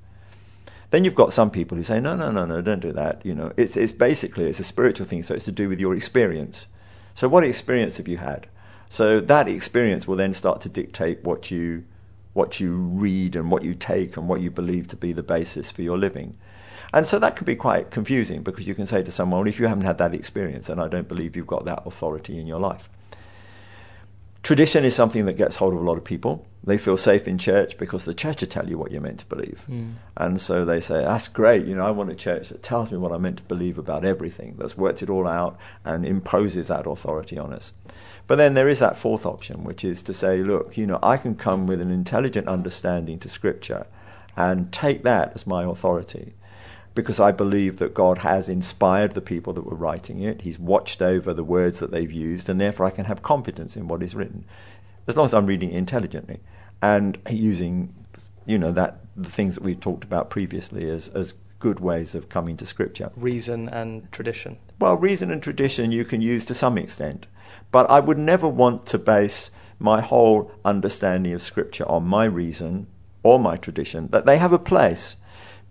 Then 0.91 1.05
you've 1.05 1.15
got 1.15 1.33
some 1.33 1.51
people 1.51 1.77
who 1.77 1.85
say, 1.85 2.01
no, 2.01 2.17
no, 2.17 2.33
no, 2.33 2.45
no, 2.45 2.61
don't 2.61 2.81
do 2.81 2.93
that. 2.93 3.25
You 3.25 3.37
know, 3.37 3.53
it's, 3.57 3.77
it's 3.77 3.93
basically, 3.93 4.47
it's 4.47 4.61
a 4.61 4.65
spiritual 4.65 5.07
thing, 5.07 5.23
so 5.23 5.35
it's 5.35 5.45
to 5.45 5.53
do 5.53 5.69
with 5.69 5.79
your 5.79 5.95
experience. 5.95 6.67
So 7.15 7.29
what 7.29 7.45
experience 7.45 7.99
have 7.99 8.09
you 8.09 8.19
had? 8.19 8.49
So 8.93 9.21
that 9.21 9.49
experience 9.49 10.07
will 10.07 10.17
then 10.17 10.35
start 10.35 10.61
to 10.61 10.69
dictate 10.69 11.25
what 11.25 11.51
you 11.51 11.85
what 12.35 12.61
you 12.61 12.77
read 12.77 13.35
and 13.35 13.51
what 13.51 13.65
you 13.65 13.75
take 13.75 14.19
and 14.19 14.29
what 14.29 14.43
you 14.43 14.51
believe 14.51 14.87
to 14.89 14.97
be 14.97 15.15
the 15.15 15.23
basis 15.23 15.71
for 15.71 15.81
your 15.81 15.97
living. 15.97 16.37
And 16.93 17.07
so 17.07 17.19
that 17.19 17.35
can 17.35 17.47
be 17.47 17.57
quite 17.57 17.91
confusing 17.91 18.43
because 18.43 18.67
you 18.67 18.75
can 18.75 18.85
say 18.85 19.03
to 19.03 19.11
someone, 19.11 19.41
well, 19.41 19.49
if 19.49 19.59
you 19.59 19.67
haven't 19.67 19.87
had 19.87 19.97
that 19.97 20.15
experience, 20.15 20.67
then 20.67 20.79
I 20.79 20.89
don't 20.89 21.09
believe 21.09 21.37
you've 21.37 21.47
got 21.47 21.65
that 21.65 21.85
authority 21.87 22.39
in 22.39 22.47
your 22.47 22.61
life. 22.61 22.91
Tradition 24.43 24.85
is 24.85 24.95
something 24.95 25.25
that 25.25 25.39
gets 25.39 25.57
hold 25.57 25.73
of 25.73 25.81
a 25.81 25.85
lot 25.85 25.97
of 25.97 26.05
people. 26.05 26.47
They 26.63 26.77
feel 26.77 26.99
safe 26.99 27.27
in 27.27 27.39
church 27.39 27.79
because 27.79 28.05
the 28.05 28.13
church 28.13 28.43
will 28.43 28.49
tell 28.49 28.69
you 28.69 28.77
what 28.77 28.93
you're 28.93 29.01
meant 29.01 29.21
to 29.21 29.27
believe. 29.27 29.65
Mm. 29.71 29.95
And 30.19 30.39
so 30.39 30.67
they 30.67 30.81
say, 30.81 31.03
that's 31.03 31.29
great, 31.29 31.65
you 31.65 31.75
know, 31.75 31.87
I 31.87 31.93
want 31.93 32.11
a 32.11 32.15
church 32.15 32.51
that 32.51 32.63
tells 32.63 32.93
me 32.93 32.99
what 32.99 33.13
I'm 33.13 33.23
meant 33.23 33.39
to 33.39 33.43
believe 33.45 33.79
about 33.79 34.05
everything, 34.05 34.57
that's 34.59 34.77
worked 34.77 35.03
it 35.03 35.09
all 35.09 35.27
out 35.27 35.57
and 35.85 36.05
imposes 36.05 36.69
that 36.69 36.87
authority 36.87 37.39
on 37.39 37.55
us. 37.55 37.73
But 38.27 38.37
then 38.37 38.55
there 38.55 38.69
is 38.69 38.79
that 38.79 38.97
fourth 38.97 39.27
option, 39.27 39.65
which 39.65 39.85
is 39.85 40.03
to 40.05 40.15
say, 40.15 40.43
look, 40.43 40.77
you 40.77 40.87
know, 40.87 40.99
I 41.03 41.17
can 41.17 41.35
come 41.35 41.67
with 41.67 41.81
an 41.81 41.91
intelligent 41.91 42.49
understanding 42.49 43.19
to 43.21 43.29
Scripture 43.29 43.87
and 44.37 44.73
take 44.73 45.03
that 45.03 45.33
as 45.35 45.47
my 45.47 45.65
authority 45.65 46.35
because 46.95 47.21
I 47.21 47.33
believe 47.33 47.79
that 47.79 47.95
God 47.95 48.19
has 48.19 48.49
inspired 48.49 49.15
the 49.15 49.21
people 49.21 49.53
that 49.55 49.67
were 49.67 49.77
writing 49.77 50.21
it. 50.21 50.43
He's 50.43 50.59
watched 50.59 51.01
over 51.01 51.33
the 51.33 51.45
words 51.45 51.79
that 51.81 51.91
they've 51.91 52.13
used, 52.13 52.49
and 52.49 52.61
therefore 52.61 52.87
I 52.87 52.91
can 52.91 53.07
have 53.07 53.23
confidence 53.23 53.77
in 53.77 53.89
what 53.89 54.03
is 54.03 54.15
written, 54.15 54.45
as 55.07 55.17
long 55.17 55.25
as 55.25 55.35
I'm 55.35 55.47
reading 55.47 55.71
it 55.71 55.77
intelligently 55.77 56.41
and 56.83 57.19
using, 57.31 57.95
you 58.45 58.59
know, 58.59 58.73
that 58.73 58.99
the 59.17 59.31
things 59.31 59.55
that 59.55 59.65
we've 59.65 59.81
talked 59.81 60.05
about 60.05 60.31
previously 60.31 60.89
as 60.91 61.09
as 61.09 61.35
good 61.59 61.79
ways 61.79 62.15
of 62.15 62.29
coming 62.29 62.57
to 62.57 62.67
Scripture. 62.67 63.11
Reason 63.17 63.69
and 63.69 64.11
tradition. 64.11 64.59
Well, 64.81 64.97
reason 64.97 65.31
and 65.31 65.41
tradition 65.41 65.93
you 65.93 66.05
can 66.05 66.21
use 66.21 66.45
to 66.47 66.55
some 66.55 66.77
extent. 66.77 67.29
But 67.71 67.91
I 67.91 68.01
would 68.01 68.19
never 68.19 68.49
want 68.49 68.87
to 68.87 68.99
base 68.99 69.51
my 69.79 70.01
whole 70.01 70.53
understanding 70.65 71.33
of 71.33 71.43
Scripture 71.43 71.89
on 71.89 72.07
my 72.07 72.25
reason 72.25 72.87
or 73.23 73.39
my 73.39 73.57
tradition, 73.57 74.09
that 74.09 74.27
they 74.27 74.39
have 74.39 74.53
a 74.53 74.59
place. 74.59 75.17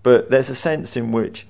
But 0.04 0.30
there's 0.30 0.50
a 0.50 0.56
sense 0.56 0.96
in 0.96 1.12
which 1.12 1.48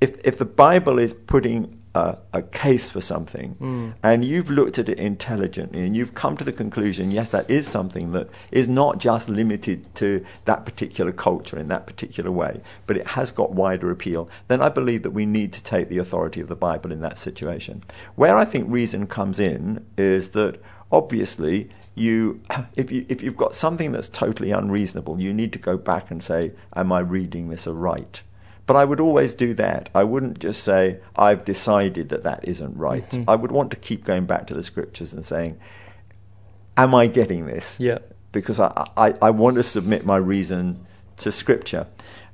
if, 0.00 0.18
if 0.24 0.36
the 0.36 0.44
Bible 0.44 0.98
is 0.98 1.12
putting 1.12 1.78
a, 1.94 2.16
a 2.32 2.42
case 2.42 2.90
for 2.90 3.00
something 3.00 3.54
mm. 3.60 3.92
and 4.02 4.24
you've 4.24 4.48
looked 4.48 4.78
at 4.78 4.88
it 4.88 4.98
intelligently 4.98 5.84
and 5.84 5.96
you've 5.96 6.14
come 6.14 6.36
to 6.36 6.44
the 6.44 6.52
conclusion, 6.52 7.10
yes, 7.10 7.28
that 7.30 7.48
is 7.50 7.66
something 7.66 8.12
that 8.12 8.28
is 8.50 8.68
not 8.68 8.98
just 8.98 9.28
limited 9.28 9.94
to 9.94 10.24
that 10.46 10.64
particular 10.64 11.12
culture 11.12 11.58
in 11.58 11.68
that 11.68 11.86
particular 11.86 12.30
way, 12.30 12.60
but 12.86 12.96
it 12.96 13.06
has 13.06 13.30
got 13.30 13.52
wider 13.52 13.90
appeal, 13.90 14.28
then 14.48 14.62
I 14.62 14.68
believe 14.68 15.02
that 15.02 15.10
we 15.10 15.26
need 15.26 15.52
to 15.52 15.62
take 15.62 15.88
the 15.88 15.98
authority 15.98 16.40
of 16.40 16.48
the 16.48 16.56
Bible 16.56 16.92
in 16.92 17.00
that 17.00 17.18
situation. 17.18 17.84
Where 18.14 18.36
I 18.36 18.44
think 18.44 18.66
reason 18.68 19.06
comes 19.06 19.38
in 19.38 19.84
is 19.98 20.30
that 20.30 20.60
obviously 20.90 21.68
you 21.94 22.40
if 22.76 22.90
you 22.90 23.04
if 23.08 23.22
you've 23.22 23.36
got 23.36 23.54
something 23.54 23.92
that's 23.92 24.08
totally 24.08 24.50
unreasonable, 24.50 25.20
you 25.20 25.32
need 25.32 25.52
to 25.52 25.58
go 25.58 25.76
back 25.76 26.10
and 26.10 26.22
say, 26.22 26.52
Am 26.74 26.90
I 26.92 27.00
reading 27.00 27.48
this 27.48 27.66
aright? 27.66 28.22
But 28.72 28.78
I 28.78 28.86
would 28.86 29.00
always 29.00 29.34
do 29.34 29.52
that. 29.52 29.90
I 29.94 30.02
wouldn't 30.02 30.38
just 30.38 30.64
say, 30.64 30.98
I've 31.14 31.44
decided 31.44 32.08
that 32.08 32.22
that 32.22 32.48
isn't 32.48 32.74
right. 32.74 33.06
Mm-hmm. 33.06 33.28
I 33.28 33.36
would 33.36 33.52
want 33.52 33.70
to 33.72 33.76
keep 33.76 34.02
going 34.02 34.24
back 34.24 34.46
to 34.46 34.54
the 34.54 34.62
scriptures 34.62 35.12
and 35.12 35.22
saying, 35.22 35.58
Am 36.78 36.94
I 36.94 37.06
getting 37.06 37.44
this? 37.44 37.78
Yeah. 37.78 37.98
Because 38.32 38.58
I, 38.58 38.88
I, 38.96 39.12
I 39.20 39.28
want 39.28 39.56
to 39.56 39.62
submit 39.62 40.06
my 40.06 40.16
reason 40.16 40.86
to 41.18 41.30
scripture. 41.30 41.86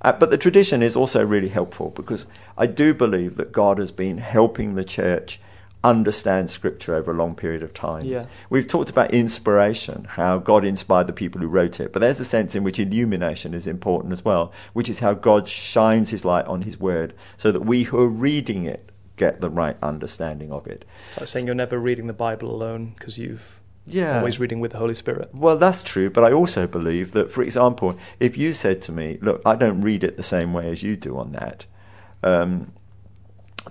Uh, 0.03 0.13
but 0.13 0.31
the 0.31 0.39
tradition 0.39 0.81
is 0.81 0.95
also 0.95 1.27
really 1.27 1.49
helpful 1.49 1.91
because 1.91 2.25
I 2.57 2.69
do 2.69 2.95
believe 2.95 3.37
that 3.39 3.51
God 3.51 3.79
has 3.79 3.91
been 3.91 4.19
helping 4.19 4.77
the 4.77 4.85
church 4.85 5.41
understand 5.85 6.51
scripture 6.51 6.95
over 6.95 7.13
a 7.13 7.15
long 7.15 7.35
period 7.35 7.63
of 7.63 7.73
time. 7.73 8.05
Yeah. 8.05 8.27
We've 8.51 8.67
talked 8.67 8.91
about 8.91 9.13
inspiration, 9.13 10.05
how 10.11 10.39
God 10.39 10.65
inspired 10.65 11.07
the 11.07 11.13
people 11.13 11.41
who 11.41 11.47
wrote 11.47 11.79
it, 11.79 11.93
but 11.93 12.01
there's 12.01 12.19
a 12.21 12.25
sense 12.25 12.55
in 12.57 12.65
which 12.65 12.79
illumination 12.79 13.55
is 13.55 13.67
important 13.67 14.13
as 14.13 14.25
well, 14.25 14.53
which 14.73 14.89
is 14.89 14.99
how 15.01 15.15
God 15.15 15.47
shines 15.47 16.11
his 16.11 16.25
light 16.25 16.47
on 16.47 16.63
his 16.63 16.81
word 16.81 17.15
so 17.37 17.53
that 17.53 17.61
we 17.65 17.85
who 17.85 17.99
are 18.01 18.09
reading 18.09 18.65
it 18.65 18.91
get 19.17 19.41
the 19.41 19.51
right 19.51 19.77
understanding 19.83 20.53
of 20.53 20.67
it. 20.67 20.85
It's 21.11 21.19
like 21.21 21.29
saying 21.29 21.47
you're 21.47 21.55
never 21.55 21.79
reading 21.79 22.07
the 22.07 22.13
Bible 22.13 22.55
alone 22.55 22.95
because 22.97 23.19
you've 23.19 23.61
Yeah. 23.87 24.19
always 24.19 24.39
reading 24.39 24.61
with 24.61 24.73
the 24.73 24.79
Holy 24.79 24.95
Spirit. 24.95 25.31
Well, 25.33 25.57
that's 25.57 25.83
true, 25.83 26.11
but 26.11 26.23
I 26.25 26.33
also 26.33 26.67
believe 26.67 27.13
that, 27.13 27.33
for 27.33 27.43
example, 27.43 27.97
if 28.21 28.37
you 28.37 28.53
said 28.53 28.83
to 28.83 28.93
me, 28.93 29.19
"Look, 29.23 29.41
I 29.47 29.55
don't 29.57 29.81
read 29.81 30.05
it 30.05 30.17
the 30.17 30.23
same 30.23 30.53
way 30.53 30.71
as 30.71 30.83
you 30.83 30.95
do 30.97 31.17
on 31.19 31.33
that," 31.33 31.67
um, 32.23 32.73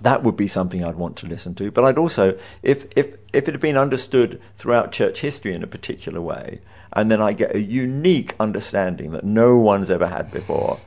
that 0.02 0.22
would 0.22 0.36
be 0.36 0.48
something 0.48 0.84
I'd 0.84 0.96
want 0.96 1.16
to 1.18 1.26
listen 1.26 1.54
to. 1.56 1.70
But 1.70 1.84
I'd 1.84 1.98
also, 1.98 2.38
if 2.62 2.86
if 2.96 3.16
if 3.32 3.48
it 3.48 3.52
had 3.52 3.60
been 3.60 3.76
understood 3.76 4.40
throughout 4.56 4.92
church 4.92 5.20
history 5.20 5.52
in 5.52 5.62
a 5.62 5.66
particular 5.66 6.20
way, 6.20 6.60
and 6.92 7.10
then 7.10 7.20
I 7.20 7.32
get 7.32 7.54
a 7.54 7.60
unique 7.60 8.34
understanding 8.40 9.12
that 9.12 9.24
no 9.24 9.58
one's 9.58 9.90
ever 9.90 10.06
had 10.06 10.30
before. 10.30 10.78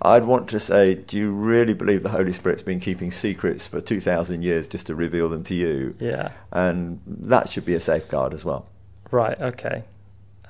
I'd 0.00 0.24
want 0.24 0.48
to 0.50 0.60
say, 0.60 0.94
do 0.94 1.16
you 1.16 1.32
really 1.32 1.74
believe 1.74 2.04
the 2.04 2.08
Holy 2.08 2.32
Spirit's 2.32 2.62
been 2.62 2.78
keeping 2.78 3.10
secrets 3.10 3.66
for 3.66 3.80
2,000 3.80 4.42
years 4.42 4.68
just 4.68 4.86
to 4.86 4.94
reveal 4.94 5.28
them 5.28 5.42
to 5.44 5.54
you? 5.54 5.96
Yeah. 5.98 6.30
And 6.52 7.00
that 7.06 7.50
should 7.50 7.64
be 7.64 7.74
a 7.74 7.80
safeguard 7.80 8.32
as 8.32 8.44
well. 8.44 8.68
Right. 9.10 9.40
Okay. 9.40 9.82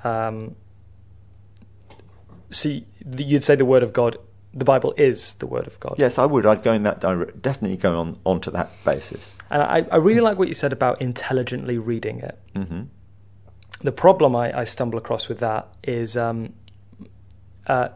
Um, 0.04 0.54
so 2.50 2.78
you'd 3.16 3.42
say 3.42 3.54
the 3.54 3.64
Word 3.64 3.82
of 3.82 3.94
God, 3.94 4.18
the 4.54 4.64
Bible 4.64 4.94
is 4.96 5.34
the 5.34 5.46
Word 5.46 5.66
of 5.66 5.78
God. 5.80 5.94
Yes, 5.98 6.18
I 6.18 6.24
would. 6.24 6.46
I'd 6.46 6.62
go 6.62 6.72
in 6.72 6.82
that 6.84 7.00
direct. 7.00 7.42
Definitely 7.42 7.76
go 7.76 7.98
on 7.98 8.18
onto 8.24 8.50
that 8.52 8.70
basis. 8.84 9.34
And 9.50 9.62
I, 9.62 9.86
I 9.92 9.96
really 9.96 10.20
like 10.20 10.38
what 10.38 10.48
you 10.48 10.54
said 10.54 10.72
about 10.72 11.00
intelligently 11.00 11.78
reading 11.78 12.20
it. 12.20 12.38
hmm 12.54 12.82
The 13.82 13.92
problem 13.92 14.34
I, 14.34 14.60
I 14.60 14.64
stumble 14.64 14.98
across 14.98 15.28
with 15.28 15.40
that 15.40 15.68
is 15.84 16.16
um, 16.16 16.54
uh, 17.66 17.90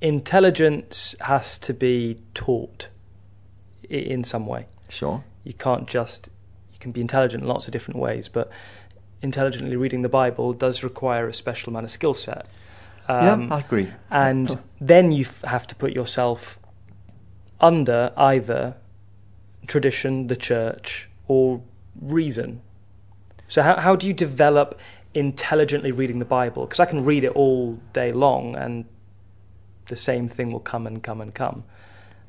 intelligence 0.00 1.14
has 1.20 1.58
to 1.58 1.74
be 1.74 2.20
taught 2.34 2.88
in 3.88 4.24
some 4.24 4.46
way. 4.46 4.66
Sure. 4.88 5.24
You 5.44 5.52
can't 5.54 5.86
just 5.86 6.30
you 6.72 6.78
can 6.78 6.92
be 6.92 7.00
intelligent 7.00 7.42
in 7.42 7.48
lots 7.48 7.66
of 7.66 7.72
different 7.72 8.00
ways, 8.00 8.28
but 8.28 8.50
intelligently 9.22 9.76
reading 9.76 10.02
the 10.02 10.08
Bible 10.08 10.52
does 10.52 10.82
require 10.82 11.26
a 11.26 11.34
special 11.34 11.70
amount 11.70 11.84
of 11.84 11.90
skill 11.90 12.14
set. 12.14 12.46
Um, 13.08 13.48
yeah, 13.48 13.56
I 13.56 13.60
agree. 13.60 13.88
and 14.10 14.58
then 14.80 15.12
you 15.12 15.24
f- 15.24 15.42
have 15.42 15.66
to 15.68 15.74
put 15.74 15.92
yourself 15.92 16.58
under 17.60 18.12
either 18.16 18.76
tradition, 19.66 20.26
the 20.26 20.36
church, 20.36 21.08
or 21.26 21.62
reason. 22.00 22.60
So 23.48 23.62
how 23.62 23.76
how 23.76 23.96
do 23.96 24.06
you 24.06 24.12
develop 24.12 24.78
intelligently 25.14 25.90
reading 25.90 26.18
the 26.18 26.24
Bible? 26.26 26.66
Because 26.66 26.80
I 26.80 26.84
can 26.84 27.04
read 27.04 27.24
it 27.24 27.32
all 27.32 27.78
day 27.94 28.12
long, 28.12 28.54
and 28.56 28.84
the 29.86 29.96
same 29.96 30.28
thing 30.28 30.52
will 30.52 30.60
come 30.60 30.86
and 30.86 31.02
come 31.02 31.20
and 31.22 31.34
come. 31.34 31.64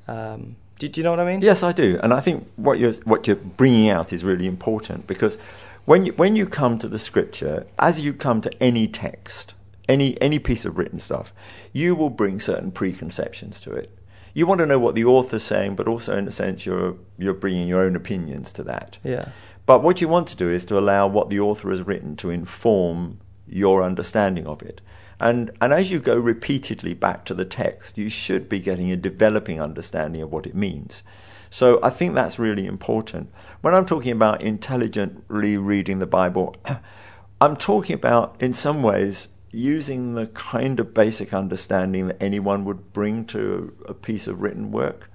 Um, 0.07 0.55
do, 0.79 0.87
do 0.87 1.01
you 1.01 1.03
know 1.03 1.11
what 1.11 1.19
I 1.19 1.25
mean? 1.25 1.41
Yes, 1.41 1.61
I 1.61 1.73
do, 1.73 1.99
and 2.01 2.13
I 2.13 2.21
think 2.21 2.49
what 2.55 2.79
you're 2.79 2.93
what 3.03 3.27
you're 3.27 3.35
bringing 3.35 3.89
out 3.89 4.13
is 4.13 4.23
really 4.23 4.47
important 4.47 5.07
because 5.07 5.37
when 5.85 6.05
you, 6.05 6.13
when 6.13 6.35
you 6.37 6.45
come 6.45 6.77
to 6.79 6.87
the 6.87 6.99
scripture, 6.99 7.65
as 7.77 7.99
you 7.99 8.13
come 8.13 8.41
to 8.41 8.63
any 8.63 8.87
text, 8.87 9.55
any 9.89 10.19
any 10.21 10.39
piece 10.39 10.63
of 10.63 10.77
written 10.77 10.99
stuff, 10.99 11.33
you 11.73 11.95
will 11.95 12.09
bring 12.09 12.39
certain 12.39 12.71
preconceptions 12.71 13.59
to 13.61 13.73
it. 13.73 13.93
You 14.33 14.45
want 14.45 14.59
to 14.59 14.65
know 14.65 14.79
what 14.79 14.95
the 14.95 15.03
author's 15.03 15.43
saying, 15.43 15.75
but 15.75 15.87
also 15.87 16.15
in 16.15 16.27
a 16.27 16.31
sense 16.31 16.65
you're 16.65 16.95
you're 17.17 17.33
bringing 17.33 17.67
your 17.67 17.81
own 17.81 17.97
opinions 17.97 18.53
to 18.53 18.63
that. 18.63 18.97
Yeah. 19.03 19.29
But 19.65 19.83
what 19.83 20.01
you 20.01 20.07
want 20.07 20.27
to 20.29 20.35
do 20.35 20.49
is 20.49 20.65
to 20.65 20.79
allow 20.79 21.07
what 21.07 21.29
the 21.29 21.39
author 21.39 21.69
has 21.69 21.83
written 21.83 22.15
to 22.17 22.29
inform 22.29 23.19
your 23.47 23.83
understanding 23.83 24.47
of 24.47 24.61
it. 24.61 24.81
And, 25.19 25.51
and 25.61 25.73
as 25.73 25.91
you 25.91 25.99
go 25.99 26.17
repeatedly 26.17 26.93
back 26.93 27.25
to 27.25 27.33
the 27.33 27.45
text, 27.45 27.97
you 27.97 28.09
should 28.09 28.47
be 28.47 28.59
getting 28.59 28.91
a 28.91 28.95
developing 28.95 29.61
understanding 29.61 30.21
of 30.21 30.31
what 30.31 30.47
it 30.47 30.55
means. 30.55 31.03
So 31.49 31.79
I 31.83 31.89
think 31.89 32.15
that's 32.15 32.39
really 32.39 32.65
important. 32.65 33.29
When 33.61 33.73
I'm 33.73 33.85
talking 33.85 34.11
about 34.11 34.41
intelligently 34.41 35.57
reading 35.57 35.99
the 35.99 36.07
Bible, 36.07 36.55
I'm 37.41 37.55
talking 37.55 37.93
about, 37.95 38.35
in 38.41 38.53
some 38.53 38.81
ways, 38.81 39.27
using 39.51 40.15
the 40.15 40.27
kind 40.27 40.79
of 40.79 40.93
basic 40.93 41.33
understanding 41.33 42.07
that 42.07 42.21
anyone 42.21 42.65
would 42.65 42.93
bring 42.93 43.25
to 43.25 43.73
a 43.87 43.93
piece 43.93 44.27
of 44.27 44.41
written 44.41 44.71
work. 44.71 45.09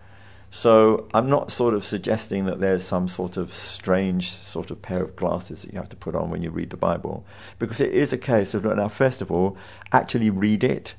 So 0.51 1.09
I'm 1.13 1.29
not 1.29 1.51
sort 1.51 1.75
of 1.75 1.85
suggesting 1.85 2.45
that 2.45 2.61
there's 2.61 2.85
some 2.85 3.09
sort 3.09 3.37
of 3.37 3.53
strange 3.53 4.31
sort 4.31 4.71
of 4.71 4.81
pair 4.81 5.03
of 5.03 5.17
glasses 5.17 5.63
that 5.63 5.73
you 5.73 5.79
have 5.79 5.89
to 5.89 5.97
put 5.97 6.15
on 6.15 6.31
when 6.31 6.43
you 6.43 6.51
read 6.51 6.71
the 6.71 6.77
Bible, 6.77 7.27
because 7.59 7.81
it 7.81 7.93
is 7.93 8.13
a 8.13 8.19
case 8.19 8.55
of 8.55 8.65
now 8.65 8.89
first 8.89 9.21
of 9.21 9.33
all 9.33 9.57
actually 9.93 10.31
read 10.31 10.63
it. 10.63 10.95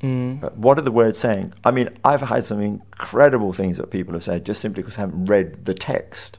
Mm. 0.00 0.44
Uh, 0.44 0.50
What 0.50 0.78
are 0.78 0.82
the 0.82 0.92
words 0.92 1.18
saying? 1.18 1.54
I 1.64 1.70
mean, 1.72 1.88
I've 2.04 2.20
had 2.20 2.44
some 2.44 2.60
incredible 2.60 3.52
things 3.52 3.78
that 3.78 3.90
people 3.90 4.14
have 4.14 4.24
said 4.24 4.46
just 4.46 4.60
simply 4.60 4.82
because 4.82 4.98
I 4.98 5.02
haven't 5.02 5.26
read 5.26 5.64
the 5.64 5.74
text. 5.74 6.38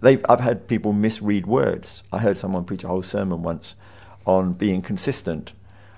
They've, 0.00 0.24
I've 0.28 0.40
had 0.40 0.68
people 0.68 0.92
misread 0.92 1.46
words. 1.46 2.02
I 2.12 2.18
heard 2.18 2.36
someone 2.36 2.64
preach 2.64 2.84
a 2.84 2.88
whole 2.88 3.02
sermon 3.02 3.42
once 3.42 3.76
on 4.26 4.52
being 4.52 4.82
consistent, 4.82 5.52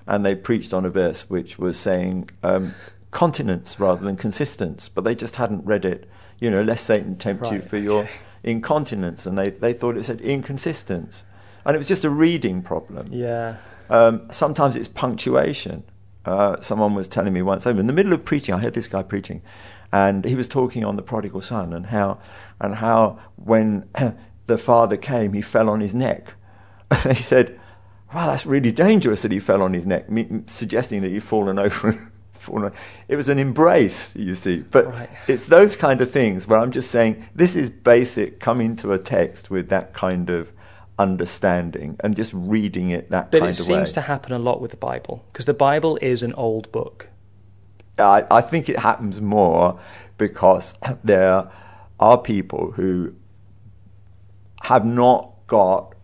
and 0.07 0.25
they 0.25 0.35
preached 0.35 0.73
on 0.73 0.85
a 0.85 0.89
verse 0.89 1.29
which 1.29 1.57
was 1.57 1.77
saying 1.77 2.29
um, 2.43 2.73
continence 3.11 3.79
rather 3.79 4.03
than 4.03 4.17
consistence, 4.17 4.89
but 4.89 5.03
they 5.03 5.15
just 5.15 5.37
hadn't 5.37 5.65
read 5.65 5.85
it. 5.85 6.09
You 6.39 6.51
know, 6.51 6.61
lest 6.61 6.85
Satan 6.85 7.15
tempt 7.15 7.45
you 7.45 7.59
Right, 7.59 7.69
for 7.69 7.77
your 7.77 8.09
incontinence, 8.43 9.25
and 9.25 9.37
they, 9.37 9.51
they 9.51 9.73
thought 9.73 9.97
it 9.97 10.03
said 10.03 10.21
inconsistence. 10.21 11.23
And 11.65 11.75
it 11.75 11.77
was 11.77 11.87
just 11.87 12.03
a 12.03 12.09
reading 12.09 12.61
problem. 12.61 13.07
Yeah. 13.11 13.55
Um, 13.89 14.27
sometimes 14.31 14.75
it's 14.75 14.87
punctuation. 14.87 15.83
Uh, 16.25 16.59
someone 16.59 16.93
was 16.93 17.07
telling 17.07 17.33
me 17.33 17.41
once, 17.41 17.65
in 17.65 17.87
the 17.87 17.93
middle 17.93 18.13
of 18.13 18.25
preaching, 18.25 18.53
I 18.53 18.59
heard 18.59 18.73
this 18.73 18.87
guy 18.87 19.01
preaching, 19.01 19.41
and 19.91 20.25
he 20.25 20.35
was 20.35 20.47
talking 20.47 20.83
on 20.83 20.95
the 20.95 21.01
prodigal 21.01 21.41
son 21.41 21.71
and 21.71 21.85
how, 21.85 22.19
and 22.59 22.75
how 22.75 23.19
when 23.35 23.87
the 24.47 24.57
father 24.57 24.97
came, 24.97 25.33
he 25.33 25.41
fell 25.41 25.69
on 25.69 25.79
his 25.79 25.93
neck. 25.93 26.33
And 26.91 27.17
he 27.17 27.23
said, 27.23 27.59
"Wow, 28.15 28.27
that's 28.27 28.45
really 28.45 28.71
dangerous 28.71 29.21
that 29.23 29.31
he 29.31 29.39
fell 29.39 29.61
on 29.61 29.73
his 29.73 29.85
neck," 29.85 30.09
me- 30.09 30.41
suggesting 30.47 31.01
that 31.01 31.11
he'd 31.11 31.23
fallen 31.23 31.59
over. 31.67 32.11
fallen. 32.39 32.71
It 33.07 33.15
was 33.15 33.27
an 33.27 33.39
embrace, 33.39 34.15
you 34.15 34.35
see. 34.35 34.57
But 34.69 34.85
Right. 34.87 35.09
it's 35.27 35.45
those 35.47 35.75
kind 35.75 35.99
of 35.99 36.11
things 36.11 36.47
where 36.47 36.59
I'm 36.59 36.71
just 36.71 36.91
saying 36.91 37.25
this 37.35 37.55
is 37.55 37.69
basic. 37.71 38.39
Coming 38.39 38.75
to 38.77 38.93
a 38.93 38.99
text 38.99 39.49
with 39.49 39.69
that 39.69 39.93
kind 39.93 40.29
of 40.29 40.53
understanding 40.99 41.97
and 42.01 42.15
just 42.15 42.31
reading 42.33 42.89
it 42.91 43.09
that 43.09 43.31
But 43.31 43.39
kind 43.39 43.49
of 43.51 43.59
way. 43.59 43.65
But 43.65 43.73
it 43.73 43.77
seems 43.79 43.91
to 43.93 44.01
happen 44.01 44.31
a 44.31 44.39
lot 44.39 44.61
with 44.61 44.71
the 44.71 44.77
Bible 44.77 45.25
because 45.33 45.45
the 45.45 45.53
Bible 45.55 45.97
is 46.01 46.21
an 46.23 46.33
old 46.35 46.71
book. 46.71 47.09
I, 47.97 48.25
I 48.29 48.41
think 48.41 48.69
it 48.69 48.77
happens 48.79 49.19
more 49.19 49.79
because 50.17 50.75
there 51.03 51.49
are 51.99 52.17
people 52.19 52.71
who 52.73 53.13
have 54.61 54.85
not 54.85 55.31
got 55.47 55.94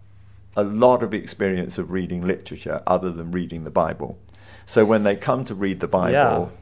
a 0.55 0.63
lot 0.63 1.03
of 1.03 1.13
experience 1.13 1.77
of 1.77 1.91
reading 1.91 2.25
literature 2.25 2.81
other 2.85 3.11
than 3.11 3.31
reading 3.31 3.63
the 3.63 3.69
Bible. 3.71 4.17
So 4.65 4.85
when 4.85 5.03
they 5.03 5.15
come 5.15 5.43
to 5.45 5.55
read 5.55 5.79
the 5.79 5.87
Bible, 5.87 6.11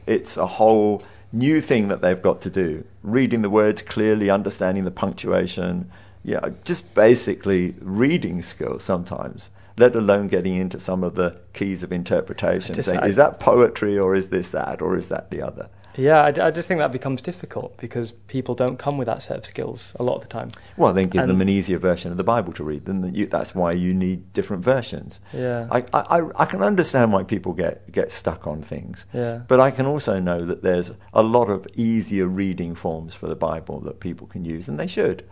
Yeah. 0.06 0.14
it's 0.14 0.36
a 0.36 0.46
whole 0.46 1.02
new 1.32 1.60
thing 1.60 1.88
that 1.88 2.00
they've 2.02 2.20
got 2.20 2.40
to 2.42 2.50
do. 2.50 2.84
Reading 3.02 3.42
the 3.42 3.50
words 3.50 3.82
clearly, 3.82 4.30
understanding 4.30 4.84
the 4.84 4.90
punctuation, 4.90 5.90
yeah, 6.24 6.50
just 6.64 6.92
basically 6.94 7.74
reading 7.80 8.42
skills 8.42 8.82
sometimes, 8.84 9.50
let 9.78 9.94
alone 9.94 10.28
getting 10.28 10.56
into 10.56 10.78
some 10.78 11.02
of 11.04 11.14
the 11.14 11.36
keys 11.52 11.82
of 11.82 11.92
interpretation. 11.92 12.74
Just- 12.74 12.88
saying, 12.88 13.00
I- 13.00 13.08
is 13.08 13.16
that 13.16 13.38
poetry 13.40 13.98
or 13.98 14.14
is 14.14 14.28
this 14.28 14.50
that 14.50 14.82
or 14.82 14.96
is 14.96 15.06
that 15.06 15.30
the 15.30 15.42
other? 15.42 15.68
Yeah, 15.96 16.22
I, 16.22 16.28
I 16.28 16.50
just 16.50 16.68
think 16.68 16.78
that 16.78 16.92
becomes 16.92 17.20
difficult 17.22 17.76
because 17.78 18.12
people 18.12 18.54
don't 18.54 18.78
come 18.78 18.96
with 18.96 19.06
that 19.06 19.22
set 19.22 19.36
of 19.36 19.44
skills 19.44 19.94
a 19.98 20.02
lot 20.02 20.14
of 20.16 20.22
the 20.22 20.28
time. 20.28 20.50
Well, 20.76 20.92
then 20.92 21.08
give 21.08 21.26
them 21.26 21.40
an 21.40 21.48
easier 21.48 21.78
version 21.78 22.10
of 22.10 22.16
the 22.16 22.24
Bible 22.24 22.52
to 22.54 22.64
read. 22.64 22.84
Then 22.86 23.12
you, 23.14 23.26
that's 23.26 23.54
why 23.54 23.72
you 23.72 23.92
need 23.92 24.32
different 24.32 24.64
versions. 24.64 25.20
Yeah. 25.32 25.66
I, 25.70 25.84
I, 25.92 26.22
I- 26.36 26.46
can 26.46 26.62
understand 26.62 27.12
why 27.12 27.22
people 27.24 27.52
get, 27.52 27.90
get 27.92 28.10
stuck 28.12 28.46
on 28.46 28.62
things. 28.62 29.04
Yeah. 29.12 29.42
But 29.48 29.60
I 29.60 29.70
can 29.70 29.86
also 29.86 30.18
know 30.18 30.44
that 30.44 30.62
there's 30.62 30.92
a 31.12 31.22
lot 31.22 31.48
of 31.50 31.66
easier 31.74 32.26
reading 32.26 32.74
forms 32.74 33.14
for 33.14 33.26
the 33.28 33.36
Bible 33.36 33.80
that 33.80 34.00
people 34.00 34.26
can 34.26 34.44
use, 34.44 34.68
and 34.68 34.78
they 34.78 34.86
should. 34.88 35.24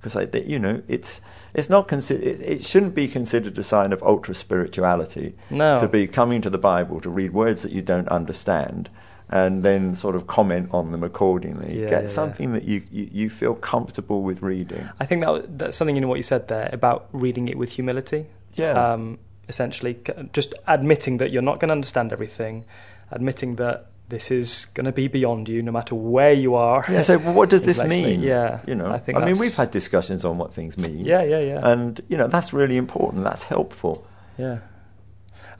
Because, 0.00 0.16
you 0.46 0.58
know, 0.58 0.82
it's, 0.86 1.20
it's 1.54 1.70
not 1.70 1.88
consider, 1.88 2.22
it, 2.22 2.38
it 2.40 2.64
shouldn't 2.64 2.94
be 2.94 3.08
considered 3.08 3.56
a 3.56 3.62
sign 3.62 3.92
of 3.92 4.02
ultra 4.02 4.34
spirituality 4.34 5.34
No. 5.50 5.76
to 5.78 5.88
be 5.88 6.06
coming 6.06 6.42
to 6.42 6.50
the 6.50 6.58
Bible 6.58 7.00
to 7.00 7.08
read 7.08 7.32
words 7.32 7.62
that 7.62 7.72
you 7.72 7.80
don't 7.82 8.08
understand 8.08 8.90
and 9.34 9.64
then 9.64 9.96
sort 9.96 10.14
of 10.14 10.28
comment 10.28 10.68
on 10.70 10.92
them 10.92 11.02
accordingly. 11.02 11.80
Yeah, 11.80 11.86
Get 11.86 11.90
yeah, 11.90 12.00
yeah. 12.02 12.06
something 12.06 12.52
that 12.52 12.62
you, 12.62 12.82
you, 12.92 13.08
you 13.12 13.30
feel 13.30 13.56
comfortable 13.56 14.22
with 14.22 14.42
reading. 14.42 14.88
I 15.00 15.06
think 15.06 15.24
that 15.24 15.58
that's 15.58 15.76
something 15.76 15.96
in 15.96 16.06
what 16.06 16.18
you 16.18 16.22
said 16.22 16.46
there 16.46 16.70
about 16.72 17.08
reading 17.12 17.48
it 17.48 17.58
with 17.58 17.72
humility. 17.72 18.26
Yeah. 18.54 18.92
Um, 18.92 19.18
essentially, 19.48 19.98
just 20.32 20.54
admitting 20.68 21.16
that 21.16 21.32
you're 21.32 21.42
not 21.42 21.58
going 21.58 21.68
to 21.68 21.72
understand 21.72 22.12
everything, 22.12 22.64
admitting 23.10 23.56
that 23.56 23.86
this 24.08 24.30
is 24.30 24.66
going 24.66 24.84
to 24.84 24.92
be 24.92 25.08
beyond 25.08 25.48
you, 25.48 25.62
no 25.62 25.72
matter 25.72 25.96
where 25.96 26.32
you 26.32 26.54
are. 26.54 26.84
Yeah, 26.88 27.00
so 27.00 27.18
what 27.18 27.50
does 27.50 27.62
this 27.62 27.82
mean? 27.82 28.22
Yeah, 28.22 28.60
You 28.68 28.76
know, 28.76 28.86
I 28.86 29.00
think. 29.00 29.18
I, 29.18 29.24
think 29.24 29.36
mean, 29.36 29.40
we've 29.40 29.56
had 29.56 29.72
discussions 29.72 30.24
on 30.24 30.38
what 30.38 30.52
things 30.52 30.78
mean. 30.78 31.04
Yeah, 31.04 31.24
yeah, 31.24 31.40
yeah. 31.40 31.60
And, 31.60 32.00
you 32.08 32.16
know, 32.16 32.28
that's 32.28 32.52
really 32.52 32.76
important. 32.76 33.24
That's 33.24 33.42
helpful. 33.42 34.06
Yeah. 34.38 34.58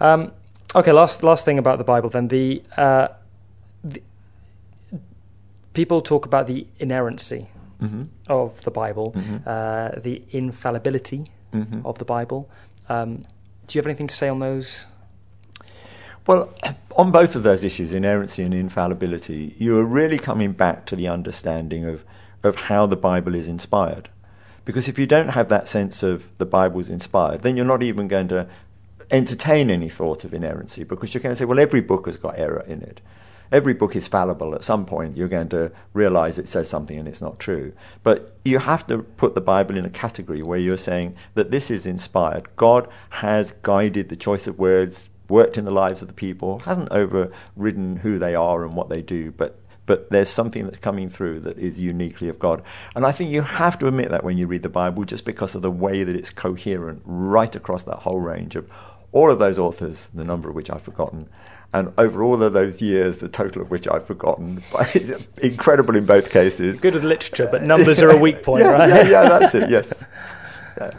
Um, 0.01 0.31
okay. 0.77 0.93
Last 0.93 1.25
last 1.25 1.45
thing 1.45 1.59
about 1.59 1.79
the 1.79 1.85
Bible. 1.85 2.11
Then 2.11 2.29
the, 2.29 2.63
uh, 2.77 3.09
the 3.85 4.03
people 5.75 6.01
talk 6.01 6.27
about 6.27 6.47
the 6.47 6.67
inerrancy 6.79 7.49
hmm 7.81 8.05
of 8.29 8.63
the 8.63 8.71
Bible, 8.71 9.13
Mhm. 9.17 9.43
uh, 9.47 10.01
the 10.01 10.23
infallibility 10.31 11.25
hmm 11.53 11.81
of 11.85 11.99
the 11.99 12.05
Bible. 12.05 12.49
Um, 12.89 13.23
do 13.67 13.77
you 13.77 13.81
have 13.81 13.87
anything 13.87 14.07
to 14.09 14.15
say 14.15 14.29
on 14.29 14.39
those? 14.39 14.87
Well, 16.27 16.49
on 16.97 17.11
both 17.13 17.37
of 17.37 17.43
those 17.43 17.63
issues, 17.65 17.93
inerrancy 17.93 18.43
and 18.43 18.55
infallibility, 18.55 19.55
you 19.59 19.79
are 19.79 19.85
really 19.85 20.17
coming 20.19 20.53
back 20.53 20.87
to 20.87 20.97
the 20.97 21.09
understanding 21.09 21.85
of, 21.85 22.03
of 22.43 22.57
how 22.57 22.87
the 22.87 22.97
Bible 22.97 23.35
is 23.35 23.47
inspired. 23.47 24.09
Because 24.65 24.89
if 24.89 24.99
you 24.99 25.07
don't 25.07 25.29
have 25.31 25.51
that 25.51 25.69
sense 25.69 26.03
of 26.03 26.27
the 26.39 26.47
Bible 26.47 26.81
is 26.81 26.89
inspired, 26.89 27.43
then 27.43 27.57
you're 27.57 27.67
not 27.67 27.83
even 27.83 28.09
going 28.09 28.29
to 28.29 28.47
entertain 29.11 29.71
any 29.71 29.91
thought 29.91 30.25
of 30.25 30.33
inerrancy 30.33 30.83
because 30.85 31.13
you're 31.13 31.23
going 31.23 31.35
to 31.35 31.37
say, 31.37 31.45
well, 31.45 31.61
every 31.61 31.83
book 31.83 32.07
has 32.07 32.17
got 32.17 32.39
error 32.39 32.65
in 32.67 32.81
it. 32.81 33.03
Every 33.55 33.73
book 33.73 33.95
is 33.95 34.09
fallible. 34.09 34.53
At 34.57 34.65
some 34.65 34.85
point, 34.85 35.17
you're 35.17 35.29
going 35.29 35.49
to 35.51 35.71
realize 35.93 36.39
it 36.39 36.49
says 36.49 36.69
something 36.69 36.99
and 36.99 37.07
it's 37.07 37.23
not 37.23 37.39
true. 37.39 37.73
But 38.03 38.37
you 38.45 38.59
have 38.59 38.85
to 38.89 38.99
put 38.99 39.37
the 39.37 39.41
Bible 39.41 39.77
in 39.77 39.85
a 39.85 39.91
category 39.91 40.43
where 40.43 40.59
you're 40.59 40.77
saying 40.77 41.15
that 41.35 41.53
this 41.53 41.71
is 41.71 41.87
inspired. 41.87 42.49
God 42.57 42.89
has 43.11 43.53
guided 43.63 44.09
the 44.09 44.17
choice 44.17 44.49
of 44.49 44.59
words, 44.59 45.09
worked 45.29 45.57
in 45.57 45.65
the 45.65 45.71
lives 45.71 46.03
of 46.03 46.09
the 46.09 46.15
people, 46.15 46.59
hasn't 46.59 46.91
overridden 46.91 47.99
who 47.99 48.19
they 48.19 48.35
are 48.35 48.65
and 48.65 48.75
what 48.75 48.89
they 48.89 49.03
do, 49.03 49.31
but 49.31 49.61
but 49.87 50.11
there's 50.11 50.31
something 50.31 50.65
that's 50.65 50.79
coming 50.79 51.11
through 51.11 51.41
that 51.41 51.59
is 51.59 51.79
uniquely 51.79 52.31
of 52.31 52.39
God. 52.39 52.63
And 52.97 53.05
I 53.07 53.13
think 53.13 53.31
you 53.31 53.43
have 53.43 53.79
to 53.81 53.87
admit 53.87 54.11
that 54.11 54.25
when 54.25 54.39
you 54.39 54.47
read 54.47 54.63
the 54.63 54.69
Bible, 54.71 55.05
just 55.05 55.27
because 55.27 55.55
of 55.55 55.63
the 55.63 55.71
way 55.71 56.05
that 56.05 56.17
it's 56.17 56.31
coherent 56.31 57.03
right 57.05 57.55
across 57.55 57.83
that 57.85 57.99
whole 57.99 58.19
range 58.19 58.57
of 58.57 58.69
all 59.13 59.31
of 59.31 59.39
those 59.39 59.59
authors, 59.59 60.09
the 60.15 60.25
number 60.25 60.49
of 60.49 60.55
which 60.55 60.71
I've 60.71 60.83
forgotten, 60.83 61.29
and 61.75 61.93
over 61.99 62.23
all 62.23 62.41
of 62.41 62.53
those 62.53 62.81
years, 62.81 63.19
the 63.19 63.29
total 63.29 63.61
of 63.61 63.71
which 63.71 63.89
I've 63.89 64.07
forgotten. 64.07 64.63
But 64.73 64.95
it's 64.95 65.13
incredible 65.43 65.97
in 65.97 66.07
both 66.07 66.31
cases. 66.31 66.81
Good 66.81 66.95
with 66.95 67.05
literature, 67.05 67.49
but 67.51 67.63
numbers 67.63 68.01
are 68.01 68.11
a 68.11 68.17
weak 68.17 68.43
point, 68.49 68.65
yeah, 68.65 68.71
right? 68.71 68.89
Yeah, 68.89 69.09
yeah, 69.09 69.39
that's 69.39 69.55
it. 69.55 69.69
Yes. 69.75 70.05
Yeah. 70.79 70.93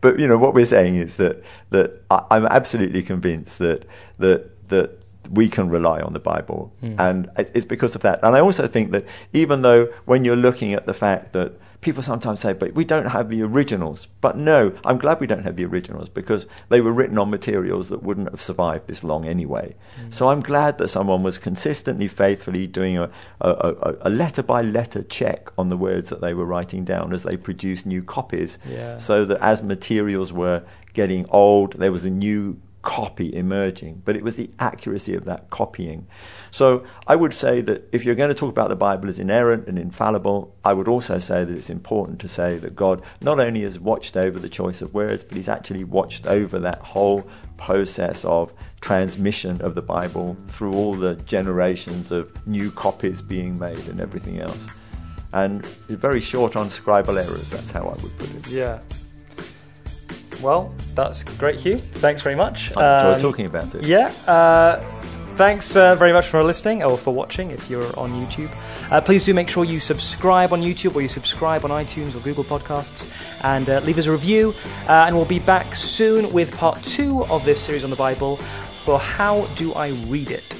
But 0.00 0.18
you 0.20 0.28
know 0.28 0.38
what 0.38 0.54
we're 0.54 0.64
saying 0.64 0.96
is 0.96 1.16
that 1.16 1.42
that 1.70 2.02
I, 2.10 2.24
I'm 2.30 2.46
absolutely 2.46 3.02
convinced 3.02 3.58
that 3.58 3.86
that 4.18 4.68
that 4.68 4.98
we 5.30 5.48
can 5.48 5.68
rely 5.68 6.00
on 6.00 6.12
the 6.12 6.20
Bible, 6.20 6.72
hmm. 6.80 6.94
and 6.98 7.28
it's 7.36 7.64
because 7.64 7.94
of 7.94 8.02
that. 8.02 8.20
And 8.22 8.36
I 8.36 8.40
also 8.40 8.66
think 8.66 8.92
that 8.92 9.04
even 9.32 9.62
though 9.62 9.86
when 10.06 10.24
you're 10.24 10.42
looking 10.48 10.74
at 10.74 10.86
the 10.86 10.94
fact 10.94 11.32
that 11.32 11.52
people 11.80 12.02
sometimes 12.02 12.40
say, 12.40 12.52
"But 12.52 12.74
we 12.74 12.84
don't 12.84 13.06
have 13.06 13.28
the 13.30 13.42
originals," 13.42 14.06
but 14.20 14.36
no, 14.36 14.72
I'm 14.84 14.98
glad 14.98 15.20
we 15.20 15.26
don't 15.26 15.44
have 15.44 15.56
the 15.56 15.64
originals 15.64 16.08
because 16.08 16.46
they 16.68 16.80
were 16.80 16.92
written 16.92 17.18
on 17.18 17.30
materials 17.30 17.88
that 17.88 18.02
wouldn't 18.02 18.30
have 18.30 18.42
survived 18.42 18.86
this 18.86 19.02
long 19.02 19.26
anyway. 19.26 19.74
Mm. 20.04 20.12
So 20.12 20.28
I'm 20.28 20.40
glad 20.40 20.78
that 20.78 20.88
someone 20.88 21.22
was 21.22 21.38
consistently, 21.38 22.08
faithfully 22.08 22.66
doing 22.66 22.98
a, 22.98 23.10
a, 23.40 23.50
a, 23.50 23.96
a 24.02 24.10
letter 24.10 24.42
by 24.42 24.62
letter 24.62 25.02
check 25.02 25.48
on 25.56 25.68
the 25.70 25.76
words 25.76 26.10
that 26.10 26.20
they 26.20 26.34
were 26.34 26.44
writing 26.44 26.84
down 26.84 27.12
as 27.12 27.22
they 27.22 27.36
produced 27.36 27.86
new 27.86 28.02
copies 28.02 28.58
Yeah. 28.68 28.98
so 28.98 29.24
that 29.24 29.38
as 29.40 29.62
materials 29.62 30.32
were 30.32 30.62
getting 30.92 31.24
old, 31.30 31.74
there 31.74 31.92
was 31.92 32.04
a 32.04 32.10
new 32.10 32.58
copy 32.82 33.34
emerging, 33.34 34.02
but 34.04 34.16
it 34.16 34.22
was 34.22 34.36
the 34.36 34.50
accuracy 34.58 35.14
of 35.14 35.24
that 35.26 35.50
copying. 35.50 36.06
So 36.50 36.84
I 37.06 37.16
would 37.16 37.34
say 37.34 37.60
that 37.62 37.88
if 37.92 38.04
you're 38.04 38.14
going 38.14 38.30
to 38.30 38.34
talk 38.34 38.50
about 38.50 38.68
the 38.68 38.76
Bible 38.76 39.08
as 39.08 39.18
inerrant 39.18 39.68
and 39.68 39.78
infallible, 39.78 40.54
I 40.64 40.72
would 40.72 40.88
also 40.88 41.18
say 41.18 41.44
that 41.44 41.56
it's 41.56 41.70
important 41.70 42.20
to 42.20 42.28
say 42.28 42.58
that 42.58 42.74
God 42.74 43.02
not 43.20 43.38
only 43.38 43.62
has 43.62 43.78
watched 43.78 44.16
over 44.16 44.38
the 44.38 44.48
choice 44.48 44.80
of 44.80 44.94
words, 44.94 45.24
but 45.24 45.36
He's 45.36 45.48
actually 45.48 45.84
watched 45.84 46.26
over 46.26 46.58
that 46.58 46.78
whole 46.80 47.28
process 47.56 48.24
of 48.24 48.52
transmission 48.80 49.60
of 49.60 49.74
the 49.74 49.82
Bible 49.82 50.36
through 50.46 50.72
all 50.72 50.94
the 50.94 51.16
generations 51.16 52.10
of 52.10 52.46
new 52.46 52.70
copies 52.70 53.20
being 53.20 53.58
made 53.58 53.86
and 53.88 54.00
everything 54.00 54.40
else. 54.40 54.66
And 55.32 55.64
very 55.88 56.20
short 56.20 56.56
on 56.56 56.68
scribal 56.68 57.22
errors, 57.22 57.50
that's 57.50 57.70
how 57.70 57.82
I 57.82 58.02
would 58.02 58.18
put 58.18 58.34
it. 58.34 58.48
Yeah. 58.48 58.80
Well, 60.42 60.72
that's 60.94 61.22
great, 61.24 61.60
Hugh. 61.60 61.76
Thanks 61.76 62.22
very 62.22 62.34
much. 62.36 62.74
I 62.76 62.96
enjoy 62.96 63.12
Um, 63.14 63.20
talking 63.20 63.46
about 63.46 63.74
it. 63.74 63.84
Yeah. 63.84 64.10
Uh, 64.26 64.80
thanks 65.36 65.76
uh, 65.76 65.94
very 65.94 66.12
much 66.12 66.26
for 66.28 66.42
listening 66.42 66.82
or 66.82 66.96
for 66.98 67.14
watching 67.14 67.50
if 67.50 67.68
you're 67.70 67.98
on 67.98 68.10
YouTube. 68.12 68.50
Uh, 68.90 69.00
please 69.00 69.24
do 69.24 69.32
make 69.34 69.48
sure 69.48 69.64
you 69.64 69.80
subscribe 69.80 70.52
on 70.52 70.60
YouTube 70.62 70.94
or 70.94 71.02
you 71.02 71.08
subscribe 71.08 71.64
on 71.64 71.70
iTunes 71.70 72.14
or 72.14 72.20
Google 72.20 72.44
Podcasts 72.44 73.06
and 73.42 73.68
uh, 73.68 73.80
leave 73.80 73.98
us 73.98 74.06
a 74.06 74.12
review. 74.12 74.54
Uh, 74.88 75.04
and 75.06 75.14
we'll 75.16 75.24
be 75.24 75.38
back 75.40 75.74
soon 75.74 76.30
with 76.32 76.54
part 76.56 76.82
two 76.82 77.24
of 77.26 77.44
this 77.44 77.60
series 77.60 77.84
on 77.84 77.90
the 77.90 77.96
Bible 77.96 78.36
for 78.84 78.98
How 78.98 79.46
Do 79.56 79.72
I 79.74 79.88
Read 80.08 80.30
It? 80.30 80.56